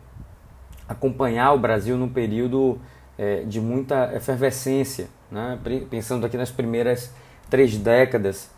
acompanhar 0.88 1.52
o 1.52 1.58
Brasil 1.58 1.96
num 1.96 2.08
período 2.08 2.78
é, 3.18 3.42
de 3.42 3.60
muita 3.60 4.14
efervescência, 4.14 5.08
né? 5.30 5.58
pensando 5.88 6.26
aqui 6.26 6.36
nas 6.36 6.50
primeiras 6.50 7.12
três 7.48 7.76
décadas 7.76 8.50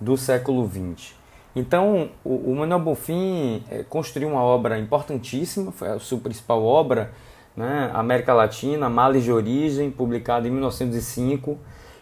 do 0.00 0.16
século 0.16 0.68
XX. 0.68 1.14
Então, 1.54 2.10
o, 2.24 2.52
o 2.52 2.56
Manuel 2.56 2.80
Bonfim 2.80 3.62
é, 3.70 3.82
construiu 3.82 4.28
uma 4.28 4.42
obra 4.42 4.78
importantíssima, 4.78 5.70
foi 5.70 5.88
a 5.88 5.98
sua 5.98 6.18
principal 6.18 6.62
obra, 6.62 7.12
né? 7.56 7.90
América 7.92 8.32
Latina, 8.32 8.88
Males 8.88 9.24
de 9.24 9.32
Origem, 9.32 9.90
publicada 9.90 10.48
em 10.48 10.50
1905. 10.50 11.58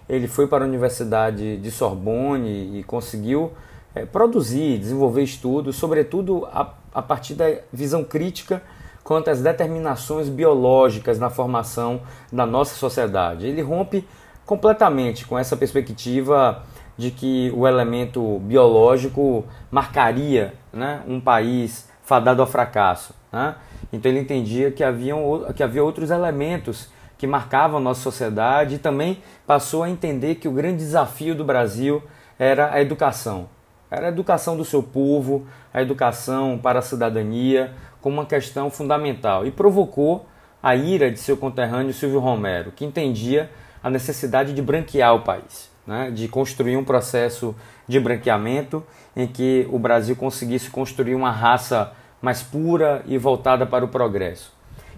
Ele 0.08 0.28
foi 0.28 0.46
para 0.46 0.64
a 0.64 0.68
Universidade 0.68 1.56
de 1.56 1.70
Sorbonne 1.70 2.78
e 2.78 2.84
conseguiu 2.84 3.52
é, 3.94 4.04
produzir, 4.04 4.78
desenvolver 4.78 5.22
estudos, 5.22 5.76
sobretudo 5.76 6.46
a, 6.46 6.72
a 6.94 7.02
partir 7.02 7.34
da 7.34 7.46
visão 7.72 8.04
crítica 8.04 8.62
quanto 9.02 9.30
às 9.30 9.40
determinações 9.40 10.28
biológicas 10.28 11.18
na 11.18 11.30
formação 11.30 12.02
da 12.32 12.46
nossa 12.46 12.74
sociedade. 12.74 13.46
Ele 13.46 13.62
rompe 13.62 14.06
completamente 14.44 15.24
com 15.24 15.38
essa 15.38 15.56
perspectiva 15.56 16.64
de 16.96 17.10
que 17.10 17.52
o 17.56 17.66
elemento 17.66 18.38
biológico 18.40 19.44
marcaria 19.70 20.54
né, 20.72 21.02
um 21.06 21.20
país 21.20 21.88
fadado 22.02 22.42
ao 22.42 22.46
fracasso. 22.46 23.14
Né? 23.32 23.54
Então 23.92 24.10
ele 24.10 24.20
entendia 24.20 24.70
que, 24.70 24.84
haviam, 24.84 25.46
que 25.54 25.62
havia 25.62 25.82
outros 25.82 26.10
elementos 26.10 26.88
que 27.16 27.26
marcavam 27.26 27.78
a 27.78 27.80
nossa 27.80 28.00
sociedade 28.00 28.76
e 28.76 28.78
também 28.78 29.22
passou 29.46 29.82
a 29.82 29.90
entender 29.90 30.36
que 30.36 30.48
o 30.48 30.52
grande 30.52 30.78
desafio 30.78 31.34
do 31.34 31.44
Brasil 31.44 32.02
era 32.38 32.72
a 32.72 32.80
educação. 32.80 33.48
Era 33.90 34.06
a 34.06 34.08
educação 34.08 34.56
do 34.56 34.64
seu 34.64 34.82
povo, 34.82 35.46
a 35.74 35.82
educação 35.82 36.58
para 36.58 36.78
a 36.78 36.82
cidadania, 36.82 37.72
como 38.00 38.16
uma 38.16 38.26
questão 38.26 38.70
fundamental 38.70 39.46
e 39.46 39.50
provocou 39.50 40.26
a 40.62 40.76
ira 40.76 41.10
de 41.10 41.18
seu 41.18 41.36
conterrâneo 41.36 41.92
Silvio 41.92 42.20
Romero, 42.20 42.70
que 42.70 42.84
entendia 42.84 43.50
a 43.82 43.90
necessidade 43.90 44.52
de 44.52 44.60
branquear 44.62 45.14
o 45.14 45.22
país, 45.22 45.70
né? 45.86 46.10
de 46.10 46.28
construir 46.28 46.76
um 46.76 46.84
processo 46.84 47.54
de 47.88 47.98
branqueamento 47.98 48.84
em 49.16 49.26
que 49.26 49.66
o 49.70 49.78
Brasil 49.78 50.14
conseguisse 50.14 50.70
construir 50.70 51.14
uma 51.14 51.30
raça 51.30 51.92
mais 52.20 52.42
pura 52.42 53.02
e 53.06 53.16
voltada 53.16 53.66
para 53.66 53.84
o 53.84 53.88
progresso. 53.88 54.52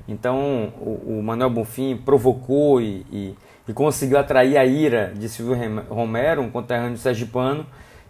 Então, 0.09 0.73
o, 0.81 1.19
o 1.19 1.23
Manuel 1.23 1.51
Bonfim 1.51 1.97
provocou 1.97 2.81
e, 2.81 3.07
e, 3.13 3.35
e, 3.69 3.73
conseguiu 3.73 4.19
atrair 4.19 4.59
a 4.59 4.65
ira 4.65 5.13
de 5.15 5.29
Silvio 5.29 5.57
Romero, 5.89 6.43
um 6.43 6.51
conterrâneo 6.51 6.99
sergipano, 6.99 7.65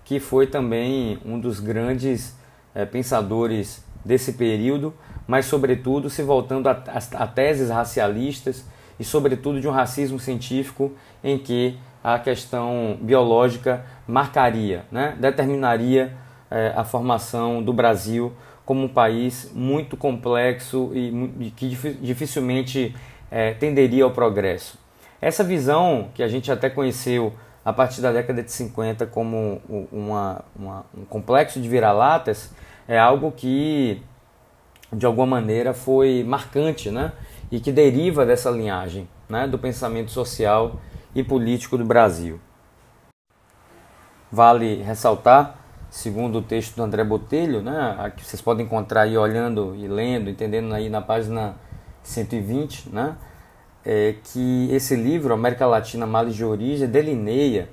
que 0.04 0.18
foi 0.20 0.46
também 0.46 1.18
um 1.24 1.38
dos 1.38 1.60
grandes 1.60 2.36
é, 2.74 2.84
pensadores 2.84 3.84
desse 4.04 4.32
período, 4.32 4.94
mas, 5.26 5.46
sobretudo, 5.46 6.10
se 6.10 6.22
voltando 6.22 6.68
a, 6.68 6.72
a, 6.72 7.24
a 7.24 7.26
teses 7.26 7.70
racialistas 7.70 8.64
e, 8.98 9.04
sobretudo, 9.04 9.60
de 9.60 9.68
um 9.68 9.70
racismo 9.70 10.18
científico 10.18 10.92
em 11.22 11.38
que 11.38 11.78
a 12.02 12.18
questão 12.18 12.98
biológica 13.00 13.84
marcaria, 14.06 14.84
né, 14.90 15.16
determinaria 15.20 16.12
é, 16.50 16.72
a 16.76 16.84
formação 16.84 17.62
do 17.62 17.72
Brasil 17.72 18.32
como 18.64 18.84
um 18.84 18.88
país 18.88 19.50
muito 19.54 19.96
complexo 19.96 20.90
e, 20.94 21.52
que 21.56 21.68
dificilmente 22.00 22.94
é, 23.30 23.52
tenderia 23.54 24.04
ao 24.04 24.10
progresso. 24.10 24.78
Essa 25.20 25.44
visão 25.44 26.08
que 26.14 26.22
a 26.22 26.28
gente 26.28 26.50
até 26.50 26.68
conheceu 26.68 27.32
a 27.64 27.72
partir 27.72 28.00
da 28.00 28.12
década 28.12 28.42
de 28.42 28.50
50 28.50 29.06
como 29.06 29.60
uma, 29.92 30.44
uma, 30.54 30.84
um 30.96 31.04
complexo 31.04 31.60
de 31.60 31.68
vira-latas 31.68 32.50
é 32.88 32.98
algo 32.98 33.30
que 33.32 34.02
de 34.92 35.06
alguma 35.06 35.26
maneira 35.26 35.72
foi 35.72 36.24
marcante 36.26 36.90
né? 36.90 37.12
e 37.50 37.60
que 37.60 37.70
deriva 37.70 38.26
dessa 38.26 38.50
linhagem 38.50 39.08
né? 39.28 39.46
do 39.46 39.58
pensamento 39.58 40.10
social 40.10 40.80
e 41.14 41.22
político 41.22 41.78
do 41.78 41.84
Brasil. 41.84 42.40
Vale 44.30 44.82
ressaltar 44.82 45.62
segundo 45.92 46.38
o 46.38 46.42
texto 46.42 46.74
do 46.74 46.82
André 46.82 47.04
Botelho, 47.04 47.60
né, 47.60 48.10
que 48.16 48.24
vocês 48.24 48.40
podem 48.40 48.64
encontrar 48.64 49.02
aí 49.02 49.16
olhando 49.16 49.76
e 49.76 49.86
lendo, 49.86 50.30
entendendo 50.30 50.72
aí 50.72 50.88
na 50.88 51.02
página 51.02 51.54
120, 52.02 52.88
né, 52.88 53.14
é 53.84 54.14
que 54.24 54.68
esse 54.70 54.94
livro, 54.94 55.34
América 55.34 55.66
Latina, 55.66 56.06
Males 56.06 56.34
de 56.34 56.44
Origem, 56.44 56.88
delineia 56.88 57.68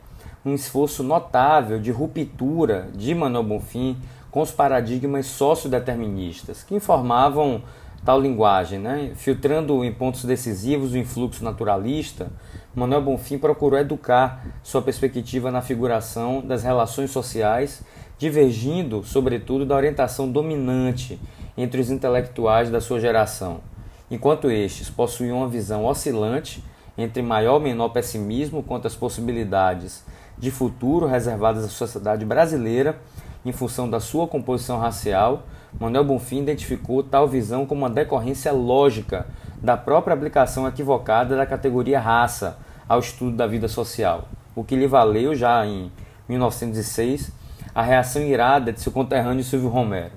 um 0.45 0.53
esforço 0.53 1.03
notável 1.03 1.79
de 1.79 1.91
ruptura 1.91 2.89
de 2.95 3.13
Manuel 3.13 3.43
Bonfim 3.43 3.97
com 4.31 4.41
os 4.41 4.51
paradigmas 4.51 5.25
sociodeterministas, 5.25 6.63
que 6.63 6.75
informavam 6.75 7.61
tal 8.05 8.21
linguagem, 8.21 8.79
né? 8.79 9.11
filtrando 9.15 9.83
em 9.83 9.93
pontos 9.93 10.23
decisivos 10.23 10.93
o 10.93 10.97
influxo 10.97 11.43
naturalista, 11.43 12.31
Manuel 12.73 13.01
Bonfim 13.01 13.37
procurou 13.37 13.79
educar 13.79 14.45
sua 14.63 14.81
perspectiva 14.81 15.51
na 15.51 15.61
figuração 15.61 16.41
das 16.41 16.63
relações 16.63 17.11
sociais 17.11 17.83
divergindo, 18.17 19.03
sobretudo, 19.03 19.65
da 19.65 19.75
orientação 19.75 20.29
dominante 20.31 21.19
entre 21.57 21.81
os 21.81 21.89
intelectuais 21.89 22.69
da 22.69 22.79
sua 22.79 22.99
geração, 22.99 23.61
enquanto 24.09 24.49
estes 24.49 24.89
possuíam 24.89 25.37
uma 25.37 25.47
visão 25.47 25.85
oscilante 25.85 26.63
entre 26.97 27.21
maior 27.21 27.55
ou 27.55 27.59
menor 27.59 27.89
pessimismo 27.89 28.63
quanto 28.63 28.87
às 28.87 28.95
possibilidades 28.95 30.03
de 30.37 30.51
futuro 30.51 31.05
reservadas 31.05 31.63
à 31.65 31.67
sociedade 31.67 32.25
brasileira 32.25 32.99
em 33.45 33.51
função 33.51 33.89
da 33.89 33.99
sua 33.99 34.27
composição 34.27 34.79
racial, 34.79 35.43
Manuel 35.79 36.03
Bonfim 36.03 36.41
identificou 36.41 37.03
tal 37.03 37.27
visão 37.27 37.65
como 37.65 37.81
uma 37.81 37.89
decorrência 37.89 38.51
lógica 38.51 39.27
da 39.61 39.77
própria 39.77 40.13
aplicação 40.13 40.67
equivocada 40.67 41.37
da 41.37 41.45
categoria 41.45 41.99
raça 41.99 42.57
ao 42.87 42.99
estudo 42.99 43.37
da 43.37 43.45
vida 43.45 43.67
social, 43.67 44.27
o 44.55 44.63
que 44.63 44.75
lhe 44.75 44.87
valeu 44.87 45.35
já 45.35 45.65
em 45.65 45.91
1906 46.27 47.31
a 47.73 47.81
reação 47.81 48.21
irada 48.23 48.73
de 48.73 48.81
seu 48.81 48.91
conterrâneo 48.91 49.43
Silvio 49.43 49.69
Romero, 49.69 50.11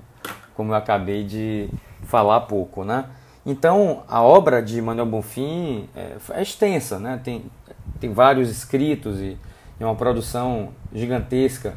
como 0.55 0.71
eu 0.71 0.75
acabei 0.75 1.23
de 1.23 1.69
falar 2.03 2.37
há 2.37 2.41
pouco, 2.41 2.83
né? 2.83 3.05
Então, 3.45 4.03
a 4.07 4.21
obra 4.21 4.61
de 4.61 4.81
Manuel 4.81 5.05
Bonfim 5.05 5.89
é, 5.95 6.15
é 6.31 6.41
extensa, 6.41 6.97
né? 6.97 7.19
Tem, 7.23 7.43
tem 7.99 8.13
vários 8.13 8.49
escritos 8.49 9.19
e 9.19 9.37
é 9.79 9.85
uma 9.85 9.95
produção 9.95 10.69
gigantesca 10.93 11.73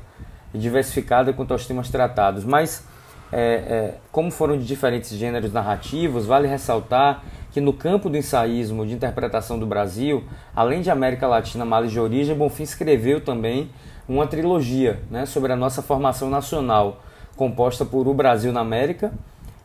e 0.55 0.59
diversificada 0.59 1.33
quanto 1.33 1.52
aos 1.52 1.66
temas 1.66 1.90
tratados, 1.90 2.44
mas 2.44 2.85
é, 3.33 3.38
é, 3.38 3.94
como 4.12 4.31
foram 4.31 4.57
de 4.57 4.64
diferentes 4.64 5.11
gêneros 5.11 5.52
narrativos, 5.52 6.26
vale 6.26 6.46
ressaltar 6.46 7.24
que 7.50 7.61
no 7.61 7.72
campo 7.72 8.09
do 8.09 8.16
ensaísmo 8.16 8.87
de 8.87 8.94
interpretação 8.94 9.59
do 9.59 9.66
Brasil, 9.66 10.24
além 10.55 10.83
de 10.83 10.90
América 10.90 11.26
Latina, 11.26 11.64
Males 11.64 11.90
de 11.90 11.98
origem, 11.98 12.37
Bonfim 12.37 12.62
escreveu 12.62 13.20
também 13.20 13.70
uma 14.09 14.26
trilogia 14.26 15.00
né, 15.11 15.26
sobre 15.26 15.52
a 15.52 15.57
nossa 15.57 15.83
formação 15.83 16.31
nacional, 16.31 17.02
composta 17.35 17.85
por 17.85 18.07
O 18.07 18.14
Brasil 18.14 18.52
na 18.52 18.61
América, 18.61 19.12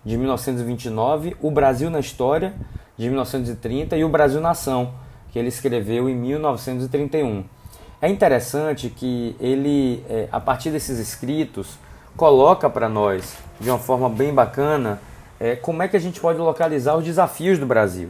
de 0.03 0.17
1929, 0.17 1.35
O 1.41 1.51
Brasil 1.51 1.89
na 1.89 1.99
História, 1.99 2.53
de 2.97 3.07
1930, 3.07 3.95
e 3.95 4.03
O 4.03 4.09
Brasil 4.09 4.41
Nação, 4.41 4.93
que 5.31 5.39
ele 5.39 5.47
escreveu 5.47 6.09
em 6.09 6.15
1931. 6.15 7.43
É 8.01 8.09
interessante 8.09 8.89
que 8.89 9.35
ele, 9.39 10.03
é, 10.09 10.27
a 10.31 10.39
partir 10.39 10.71
desses 10.71 10.97
escritos, 10.97 11.77
coloca 12.17 12.69
para 12.69 12.89
nós, 12.89 13.37
de 13.59 13.69
uma 13.69 13.77
forma 13.77 14.09
bem 14.09 14.33
bacana, 14.33 14.99
é, 15.39 15.55
como 15.55 15.83
é 15.83 15.87
que 15.87 15.95
a 15.95 15.99
gente 15.99 16.19
pode 16.19 16.39
localizar 16.39 16.95
os 16.95 17.05
desafios 17.05 17.59
do 17.59 17.65
Brasil. 17.65 18.09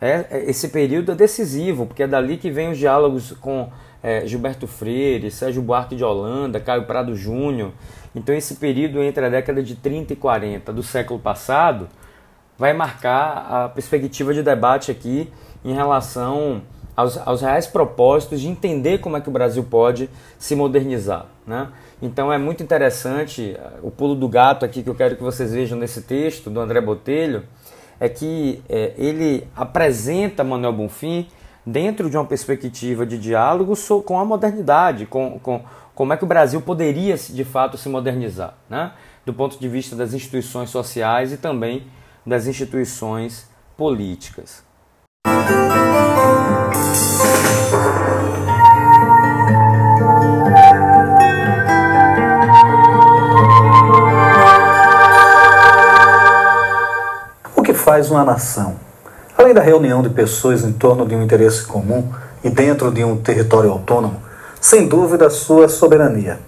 É, 0.00 0.44
esse 0.46 0.68
período 0.68 1.12
é 1.12 1.14
decisivo, 1.14 1.86
porque 1.86 2.04
é 2.04 2.06
dali 2.06 2.36
que 2.36 2.50
vem 2.50 2.70
os 2.70 2.78
diálogos 2.78 3.32
com 3.40 3.68
Gilberto 4.24 4.68
Freire, 4.68 5.32
Sérgio 5.32 5.60
Buarque 5.60 5.96
de 5.96 6.04
Holanda, 6.04 6.60
Caio 6.60 6.86
Prado 6.86 7.16
Júnior. 7.16 7.72
Então, 8.16 8.34
esse 8.34 8.54
período 8.54 9.02
entre 9.02 9.26
a 9.26 9.28
década 9.28 9.62
de 9.62 9.74
30 9.74 10.14
e 10.14 10.16
40 10.16 10.72
do 10.72 10.82
século 10.82 11.20
passado 11.20 11.86
vai 12.58 12.72
marcar 12.72 13.46
a 13.50 13.68
perspectiva 13.68 14.32
de 14.32 14.42
debate 14.42 14.90
aqui 14.90 15.30
em 15.62 15.74
relação 15.74 16.62
aos, 16.96 17.18
aos 17.18 17.42
reais 17.42 17.66
propósitos 17.66 18.40
de 18.40 18.48
entender 18.48 18.98
como 18.98 19.18
é 19.18 19.20
que 19.20 19.28
o 19.28 19.32
Brasil 19.32 19.62
pode 19.62 20.08
se 20.38 20.56
modernizar. 20.56 21.26
Né? 21.46 21.68
Então 22.00 22.32
é 22.32 22.38
muito 22.38 22.62
interessante, 22.62 23.54
o 23.82 23.90
pulo 23.90 24.14
do 24.14 24.28
gato 24.28 24.64
aqui 24.64 24.82
que 24.82 24.88
eu 24.88 24.94
quero 24.94 25.14
que 25.16 25.22
vocês 25.22 25.52
vejam 25.52 25.78
nesse 25.78 26.00
texto 26.00 26.48
do 26.48 26.58
André 26.58 26.80
Botelho, 26.80 27.44
é 28.00 28.08
que 28.08 28.62
é, 28.68 28.94
ele 28.96 29.46
apresenta 29.54 30.42
Manuel 30.42 30.72
Bonfim 30.72 31.28
dentro 31.64 32.08
de 32.08 32.16
uma 32.16 32.24
perspectiva 32.24 33.04
de 33.04 33.18
diálogo 33.18 33.74
com 34.04 34.18
a 34.18 34.24
modernidade, 34.24 35.04
com, 35.04 35.38
com 35.38 35.62
como 35.96 36.12
é 36.12 36.16
que 36.18 36.24
o 36.24 36.26
Brasil 36.26 36.60
poderia 36.60 37.16
de 37.16 37.42
fato 37.42 37.78
se 37.78 37.88
modernizar, 37.88 38.52
né? 38.68 38.92
do 39.24 39.32
ponto 39.32 39.58
de 39.58 39.66
vista 39.66 39.96
das 39.96 40.12
instituições 40.12 40.68
sociais 40.68 41.32
e 41.32 41.38
também 41.38 41.86
das 42.24 42.46
instituições 42.46 43.48
políticas. 43.78 44.62
O 57.56 57.62
que 57.62 57.72
faz 57.72 58.10
uma 58.10 58.22
nação? 58.22 58.76
Além 59.36 59.54
da 59.54 59.62
reunião 59.62 60.02
de 60.02 60.10
pessoas 60.10 60.62
em 60.62 60.74
torno 60.74 61.06
de 61.06 61.14
um 61.14 61.22
interesse 61.22 61.64
comum 61.66 62.12
e 62.44 62.50
dentro 62.50 62.92
de 62.92 63.02
um 63.02 63.16
território 63.16 63.70
autônomo, 63.70 64.25
sem 64.66 64.88
dúvida 64.88 65.30
sua 65.30 65.68
soberania. 65.68 66.40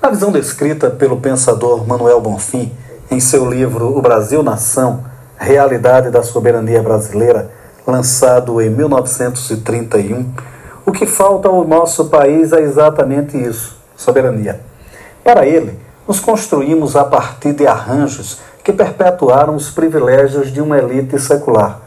Na 0.00 0.10
visão 0.10 0.30
descrita 0.30 0.90
pelo 0.90 1.16
pensador 1.16 1.84
Manuel 1.84 2.20
Bonfim 2.20 2.72
em 3.10 3.18
seu 3.18 3.50
livro 3.50 3.98
O 3.98 4.00
Brasil 4.00 4.44
Nação, 4.44 5.04
Realidade 5.36 6.08
da 6.08 6.22
Soberania 6.22 6.80
Brasileira, 6.80 7.50
lançado 7.84 8.62
em 8.62 8.70
1931, 8.70 10.32
o 10.86 10.92
que 10.92 11.04
falta 11.04 11.48
ao 11.48 11.66
nosso 11.66 12.04
país 12.04 12.52
é 12.52 12.60
exatamente 12.60 13.36
isso: 13.36 13.76
soberania. 13.96 14.60
Para 15.24 15.44
ele, 15.44 15.76
nos 16.06 16.20
construímos 16.20 16.94
a 16.94 17.04
partir 17.04 17.54
de 17.54 17.66
arranjos 17.66 18.38
que 18.62 18.72
perpetuaram 18.72 19.56
os 19.56 19.68
privilégios 19.68 20.52
de 20.52 20.60
uma 20.60 20.78
elite 20.78 21.18
secular 21.18 21.80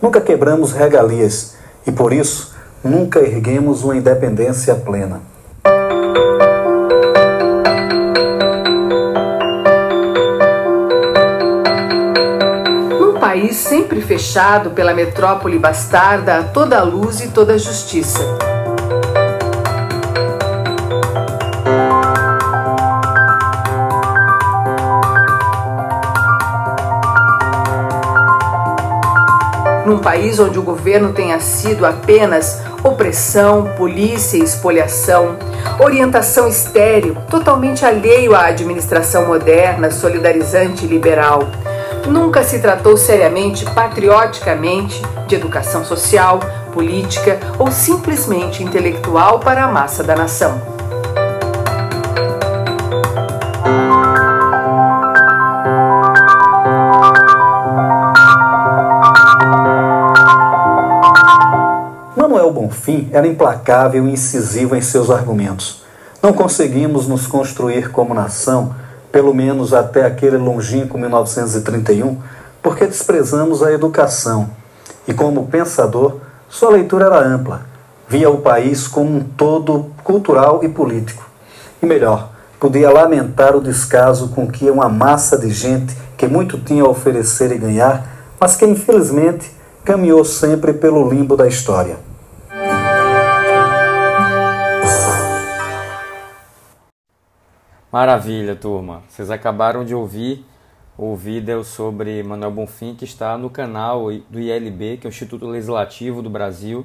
Nunca 0.00 0.22
quebramos 0.22 0.72
regalias 0.72 1.54
e 1.86 1.92
por 1.92 2.14
isso 2.14 2.56
nunca 2.82 3.20
erguemos 3.20 3.82
uma 3.82 3.96
independência 3.96 4.74
plena. 4.74 5.20
Num 12.98 13.18
país 13.18 13.56
sempre 13.56 14.00
fechado 14.00 14.70
pela 14.70 14.94
metrópole 14.94 15.58
bastarda 15.58 16.38
a 16.38 16.42
toda 16.44 16.82
luz 16.82 17.20
e 17.20 17.28
toda 17.28 17.58
justiça. 17.58 18.20
num 29.88 29.98
país 29.98 30.38
onde 30.38 30.58
o 30.58 30.62
governo 30.62 31.14
tenha 31.14 31.40
sido 31.40 31.86
apenas 31.86 32.62
opressão, 32.82 33.72
polícia 33.76 34.38
e 34.38 34.42
espoliação, 34.42 35.36
orientação 35.80 36.48
estéril, 36.48 37.16
totalmente 37.30 37.84
alheio 37.84 38.34
à 38.34 38.46
administração 38.46 39.26
moderna, 39.26 39.90
solidarizante 39.90 40.84
e 40.84 40.88
liberal. 40.88 41.48
Nunca 42.06 42.42
se 42.42 42.58
tratou 42.58 42.96
seriamente, 42.96 43.64
patrioticamente, 43.66 45.02
de 45.26 45.34
educação 45.34 45.84
social, 45.84 46.40
política 46.72 47.38
ou 47.58 47.70
simplesmente 47.70 48.62
intelectual 48.62 49.40
para 49.40 49.64
a 49.64 49.68
massa 49.68 50.02
da 50.02 50.16
nação. 50.16 50.77
Bonfim 62.88 63.08
era 63.12 63.26
implacável 63.26 64.08
e 64.08 64.12
incisivo 64.12 64.74
em 64.74 64.80
seus 64.80 65.10
argumentos. 65.10 65.82
Não 66.22 66.32
conseguimos 66.32 67.06
nos 67.06 67.26
construir 67.26 67.90
como 67.90 68.14
nação, 68.14 68.74
pelo 69.12 69.34
menos 69.34 69.74
até 69.74 70.06
aquele 70.06 70.38
longínquo 70.38 70.96
1931, 70.96 72.16
porque 72.62 72.86
desprezamos 72.86 73.62
a 73.62 73.70
educação. 73.70 74.50
E 75.06 75.12
como 75.12 75.46
pensador, 75.46 76.16
sua 76.48 76.70
leitura 76.70 77.06
era 77.06 77.20
ampla. 77.20 77.62
Via 78.08 78.30
o 78.30 78.38
país 78.38 78.88
como 78.88 79.18
um 79.18 79.20
todo 79.20 79.90
cultural 80.02 80.60
e 80.64 80.68
político. 80.68 81.28
E 81.82 81.86
melhor, 81.86 82.30
podia 82.58 82.90
lamentar 82.90 83.54
o 83.54 83.60
descaso 83.60 84.28
com 84.28 84.48
que 84.48 84.70
uma 84.70 84.88
massa 84.88 85.36
de 85.36 85.50
gente 85.50 85.94
que 86.16 86.26
muito 86.26 86.58
tinha 86.58 86.84
a 86.84 86.88
oferecer 86.88 87.52
e 87.52 87.58
ganhar, 87.58 88.06
mas 88.40 88.56
que 88.56 88.64
infelizmente 88.64 89.52
caminhou 89.84 90.24
sempre 90.24 90.72
pelo 90.72 91.08
limbo 91.08 91.36
da 91.36 91.46
história. 91.46 92.07
Maravilha, 97.90 98.54
turma. 98.54 99.02
Vocês 99.08 99.30
acabaram 99.30 99.82
de 99.82 99.94
ouvir 99.94 100.44
o 100.98 101.16
vídeo 101.16 101.64
sobre 101.64 102.22
Manuel 102.22 102.50
Bonfim 102.50 102.94
que 102.94 103.06
está 103.06 103.38
no 103.38 103.48
canal 103.48 104.12
do 104.28 104.38
ILB, 104.38 104.98
que 104.98 105.06
é 105.06 105.08
o 105.08 105.10
Instituto 105.10 105.46
Legislativo 105.46 106.20
do 106.20 106.28
Brasil, 106.28 106.84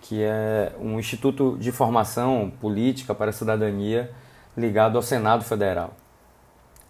que 0.00 0.20
é 0.20 0.72
um 0.80 0.98
instituto 0.98 1.56
de 1.60 1.70
formação 1.70 2.52
política 2.60 3.14
para 3.14 3.30
a 3.30 3.32
cidadania 3.32 4.10
ligado 4.56 4.96
ao 4.96 5.02
Senado 5.02 5.44
Federal. 5.44 5.92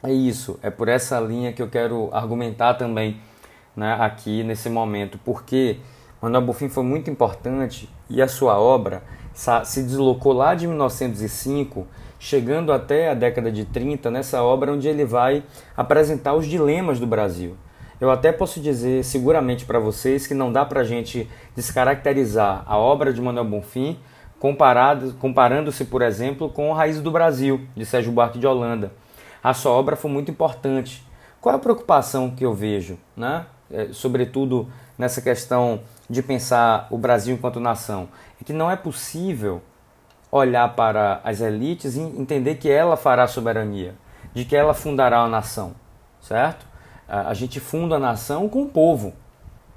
É 0.02 0.10
isso, 0.10 0.58
é 0.62 0.70
por 0.70 0.88
essa 0.88 1.20
linha 1.20 1.52
que 1.52 1.60
eu 1.60 1.68
quero 1.68 2.08
argumentar 2.10 2.72
também 2.72 3.20
né, 3.76 3.98
aqui 4.00 4.42
nesse 4.42 4.70
momento, 4.70 5.20
porque 5.22 5.78
Manuel 6.22 6.46
Bonfim 6.46 6.70
foi 6.70 6.84
muito 6.84 7.10
importante 7.10 7.86
e 8.08 8.22
a 8.22 8.28
sua 8.28 8.58
obra 8.58 9.02
se 9.34 9.82
deslocou 9.82 10.32
lá 10.32 10.54
de 10.54 10.66
1905 10.66 11.86
chegando 12.22 12.72
até 12.72 13.10
a 13.10 13.14
década 13.14 13.50
de 13.50 13.64
30 13.64 14.08
nessa 14.08 14.44
obra 14.44 14.72
onde 14.72 14.86
ele 14.86 15.04
vai 15.04 15.42
apresentar 15.76 16.34
os 16.34 16.46
dilemas 16.46 17.00
do 17.00 17.06
Brasil. 17.06 17.56
Eu 18.00 18.12
até 18.12 18.30
posso 18.30 18.60
dizer 18.60 19.04
seguramente 19.04 19.64
para 19.64 19.80
vocês 19.80 20.24
que 20.24 20.32
não 20.32 20.52
dá 20.52 20.64
para 20.64 20.82
a 20.82 20.84
gente 20.84 21.28
descaracterizar 21.56 22.62
a 22.64 22.78
obra 22.78 23.12
de 23.12 23.20
Manuel 23.20 23.46
Bonfim 23.46 23.98
comparando-se, 24.38 25.84
por 25.84 26.00
exemplo, 26.00 26.48
com 26.48 26.72
Raiz 26.72 27.00
do 27.00 27.10
Brasil, 27.10 27.66
de 27.76 27.84
Sérgio 27.84 28.12
Buarque 28.12 28.38
de 28.38 28.46
Holanda. 28.46 28.92
A 29.42 29.52
sua 29.52 29.72
obra 29.72 29.96
foi 29.96 30.10
muito 30.10 30.30
importante. 30.30 31.04
Qual 31.40 31.52
é 31.52 31.56
a 31.56 31.60
preocupação 31.60 32.30
que 32.30 32.46
eu 32.46 32.54
vejo, 32.54 32.98
né? 33.16 33.46
É, 33.68 33.88
sobretudo 33.90 34.68
nessa 34.96 35.20
questão 35.20 35.80
de 36.08 36.22
pensar 36.22 36.86
o 36.88 36.96
Brasil 36.96 37.34
enquanto 37.34 37.58
nação? 37.58 38.08
É 38.40 38.44
que 38.44 38.52
não 38.52 38.70
é 38.70 38.76
possível 38.76 39.60
olhar 40.32 40.74
para 40.74 41.20
as 41.22 41.42
elites 41.42 41.94
e 41.94 42.00
entender 42.00 42.54
que 42.54 42.70
ela 42.70 42.96
fará 42.96 43.26
soberania, 43.26 43.94
de 44.32 44.46
que 44.46 44.56
ela 44.56 44.72
fundará 44.72 45.18
a 45.18 45.28
nação, 45.28 45.74
certo? 46.22 46.66
A 47.06 47.34
gente 47.34 47.60
funda 47.60 47.96
a 47.96 47.98
nação 47.98 48.48
com 48.48 48.62
o 48.62 48.66
povo, 48.66 49.12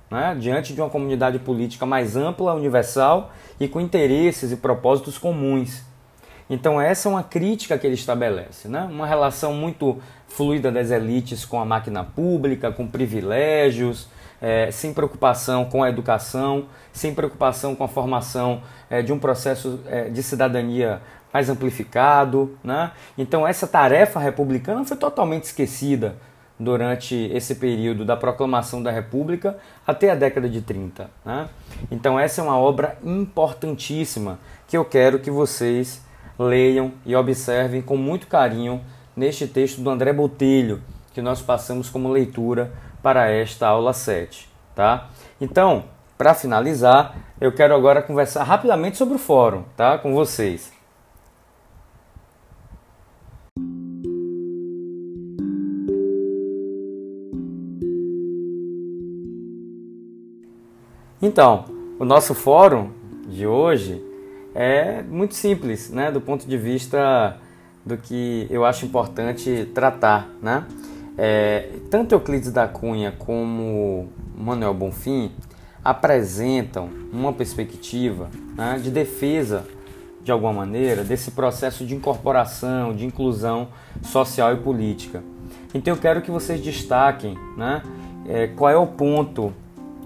né? 0.10 0.34
diante 0.40 0.74
de 0.74 0.80
uma 0.80 0.90
comunidade 0.90 1.38
política 1.40 1.86
mais 1.86 2.16
ampla, 2.16 2.54
universal 2.54 3.34
e 3.60 3.68
com 3.68 3.82
interesses 3.82 4.54
e 4.54 4.56
propósitos 4.56 5.18
comuns. 5.18 5.84
Então 6.50 6.80
essa 6.80 7.10
é 7.10 7.12
uma 7.12 7.24
crítica 7.24 7.78
que 7.78 7.86
ele 7.86 7.96
estabelece, 7.96 8.70
né? 8.70 8.88
uma 8.90 9.06
relação 9.06 9.54
muito 9.54 10.00
fluida 10.30 10.72
das 10.72 10.90
elites 10.92 11.44
com 11.44 11.60
a 11.60 11.66
máquina 11.66 12.06
pública, 12.06 12.72
com 12.72 12.88
privilégios, 12.88 14.08
é, 14.42 14.70
sem 14.72 14.94
preocupação 14.94 15.66
com 15.66 15.84
a 15.84 15.90
educação, 15.90 16.66
sem 16.92 17.14
preocupação 17.14 17.76
com 17.76 17.84
a 17.84 17.88
formação 17.88 18.62
é, 18.90 19.02
de 19.02 19.12
um 19.12 19.20
processo 19.20 19.80
é, 19.88 20.10
de 20.10 20.22
cidadania 20.22 21.02
mais 21.34 21.50
amplificado. 21.50 22.58
Né? 22.64 22.92
Então, 23.18 23.48
essa 23.48 23.68
tarefa 23.68 24.20
republicana 24.20 24.86
foi 24.86 24.98
totalmente 24.98 25.44
esquecida 25.44 26.16
durante 26.58 27.16
esse 27.34 27.56
período 27.56 28.06
da 28.06 28.16
proclamação 28.16 28.82
da 28.82 28.90
República 28.90 29.58
até 29.86 30.12
a 30.12 30.16
década 30.16 30.48
de 30.48 30.62
30. 30.62 31.10
Né? 31.26 31.50
Então, 31.92 32.18
essa 32.18 32.42
é 32.42 32.44
uma 32.44 32.58
obra 32.58 32.98
importantíssima 33.04 34.40
que 34.68 34.78
eu 34.78 34.86
quero 34.86 35.20
que 35.20 35.30
vocês 35.30 36.02
leiam 36.40 36.94
e 37.06 37.16
observem 37.16 37.82
com 37.82 37.98
muito 37.98 38.28
carinho 38.28 38.82
neste 39.16 39.48
texto 39.48 39.82
do 39.82 39.90
André 39.90 40.12
Botelho, 40.14 40.82
que 41.14 41.22
nós 41.22 41.42
passamos 41.42 41.90
como 41.90 42.10
leitura 42.10 42.72
para 43.06 43.30
esta 43.30 43.68
aula 43.68 43.94
7, 43.94 44.50
tá? 44.74 45.12
Então, 45.40 45.84
para 46.18 46.34
finalizar, 46.34 47.16
eu 47.40 47.52
quero 47.52 47.76
agora 47.76 48.02
conversar 48.02 48.42
rapidamente 48.42 48.98
sobre 48.98 49.14
o 49.14 49.20
fórum, 49.20 49.64
tá? 49.78 49.96
Com 50.00 50.16
vocês. 50.16 50.74
Então, 61.22 61.66
o 62.00 62.06
nosso 62.06 62.34
fórum 62.34 62.90
de 63.28 63.46
hoje 63.46 64.04
é 64.56 65.04
muito 65.04 65.36
simples, 65.36 65.92
né? 65.92 66.10
Do 66.10 66.20
ponto 66.20 66.48
de 66.48 66.58
vista 66.58 67.38
do 67.86 67.98
que 67.98 68.48
eu 68.50 68.66
acho 68.66 68.84
importante 68.84 69.70
tratar, 69.76 70.28
né? 70.42 70.66
É, 71.18 71.70
tanto 71.90 72.14
Euclides 72.14 72.52
da 72.52 72.68
Cunha 72.68 73.14
como 73.18 74.10
Manuel 74.38 74.74
Bonfim 74.74 75.32
apresentam 75.84 76.90
uma 77.14 77.32
perspectiva 77.32 78.30
né, 78.56 78.80
de 78.82 78.90
defesa, 78.90 79.66
de 80.24 80.32
alguma 80.32 80.52
maneira, 80.52 81.04
desse 81.04 81.32
processo 81.32 81.86
de 81.86 81.96
incorporação, 81.96 82.94
de 82.94 83.06
inclusão 83.06 83.70
social 84.02 84.54
e 84.54 84.58
política. 84.58 85.24
Então 85.74 85.94
eu 85.94 86.00
quero 86.00 86.22
que 86.22 86.32
vocês 86.32 86.60
destaquem 86.60 87.38
né, 87.56 87.84
é, 88.28 88.48
qual 88.48 88.72
é 88.72 88.78
o 88.78 88.88
ponto 88.88 89.54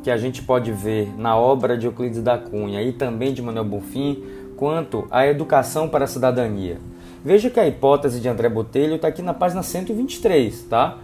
que 0.03 0.11
a 0.11 0.17
gente 0.17 0.41
pode 0.41 0.71
ver 0.71 1.13
na 1.17 1.35
obra 1.35 1.77
de 1.77 1.85
Euclides 1.85 2.21
da 2.21 2.37
Cunha 2.37 2.81
e 2.81 2.91
também 2.91 3.33
de 3.33 3.41
Manuel 3.41 3.65
Bonfim 3.65 4.23
quanto 4.57 5.07
à 5.09 5.25
educação 5.25 5.87
para 5.87 6.03
a 6.03 6.07
cidadania. 6.07 6.77
Veja 7.23 7.49
que 7.49 7.59
a 7.59 7.67
hipótese 7.67 8.21
de 8.21 8.29
André 8.29 8.47
Botelho 8.47 8.95
está 8.95 9.09
aqui 9.09 9.21
na 9.21 9.33
página 9.33 9.61
123, 9.61 10.63
tá? 10.63 10.97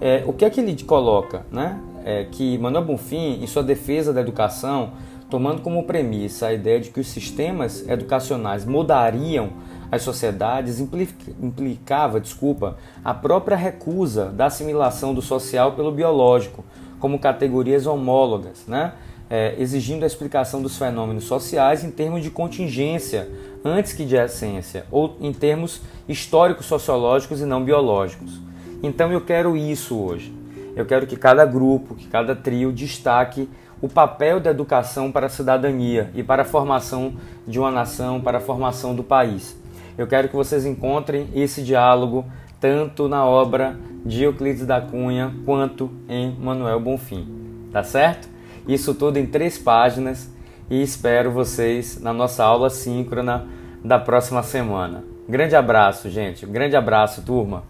É, 0.00 0.24
o 0.26 0.32
que 0.32 0.44
é 0.44 0.50
que 0.50 0.60
ele 0.60 0.82
coloca, 0.82 1.44
né? 1.52 1.78
É 2.04 2.24
que 2.24 2.56
Manuel 2.56 2.84
Bonfim, 2.84 3.42
em 3.42 3.46
sua 3.46 3.62
defesa 3.62 4.10
da 4.10 4.22
educação, 4.22 4.92
tomando 5.28 5.60
como 5.60 5.84
premissa 5.84 6.46
a 6.46 6.54
ideia 6.54 6.80
de 6.80 6.88
que 6.88 7.00
os 7.00 7.08
sistemas 7.08 7.86
educacionais 7.86 8.64
mudariam 8.64 9.50
as 9.92 10.02
sociedades, 10.02 10.80
implicava, 10.80 12.18
desculpa, 12.18 12.78
a 13.04 13.12
própria 13.12 13.56
recusa 13.56 14.26
da 14.26 14.46
assimilação 14.46 15.12
do 15.12 15.20
social 15.20 15.72
pelo 15.72 15.92
biológico, 15.92 16.64
como 16.98 17.18
categorias 17.18 17.86
homólogas, 17.86 18.64
né? 18.66 18.92
É, 19.30 19.54
exigindo 19.58 20.04
a 20.04 20.06
explicação 20.06 20.62
dos 20.62 20.78
fenômenos 20.78 21.24
sociais 21.24 21.84
em 21.84 21.90
termos 21.90 22.22
de 22.22 22.30
contingência 22.30 23.28
antes 23.68 23.92
que 23.92 24.04
de 24.04 24.16
essência, 24.16 24.86
ou 24.90 25.16
em 25.20 25.32
termos 25.32 25.80
históricos 26.08 26.66
sociológicos 26.66 27.40
e 27.40 27.44
não 27.44 27.64
biológicos. 27.64 28.40
Então 28.82 29.12
eu 29.12 29.20
quero 29.20 29.56
isso 29.56 29.98
hoje. 29.98 30.32
Eu 30.74 30.86
quero 30.86 31.06
que 31.06 31.16
cada 31.16 31.44
grupo, 31.44 31.94
que 31.94 32.06
cada 32.06 32.34
trio 32.34 32.72
destaque 32.72 33.48
o 33.80 33.88
papel 33.88 34.40
da 34.40 34.50
educação 34.50 35.12
para 35.12 35.26
a 35.26 35.28
cidadania 35.30 36.10
e 36.14 36.22
para 36.22 36.42
a 36.42 36.44
formação 36.44 37.14
de 37.46 37.58
uma 37.58 37.70
nação, 37.70 38.20
para 38.20 38.38
a 38.38 38.40
formação 38.40 38.94
do 38.94 39.04
país. 39.04 39.56
Eu 39.96 40.06
quero 40.06 40.28
que 40.28 40.36
vocês 40.36 40.64
encontrem 40.64 41.28
esse 41.34 41.62
diálogo 41.62 42.24
tanto 42.60 43.08
na 43.08 43.24
obra 43.24 43.76
de 44.04 44.24
Euclides 44.24 44.66
da 44.66 44.80
Cunha 44.80 45.32
quanto 45.44 45.90
em 46.08 46.32
Manuel 46.32 46.80
Bonfim. 46.80 47.26
Tá 47.72 47.82
certo? 47.82 48.28
Isso 48.66 48.94
tudo 48.94 49.18
em 49.18 49.26
três 49.26 49.58
páginas 49.58 50.30
e 50.70 50.82
espero 50.82 51.30
vocês 51.30 52.00
na 52.00 52.12
nossa 52.12 52.44
aula 52.44 52.68
síncrona 52.68 53.46
da 53.84 53.98
próxima 53.98 54.42
semana. 54.42 55.04
Grande 55.28 55.54
abraço, 55.54 56.08
gente. 56.10 56.46
Grande 56.46 56.76
abraço, 56.76 57.22
turma. 57.22 57.62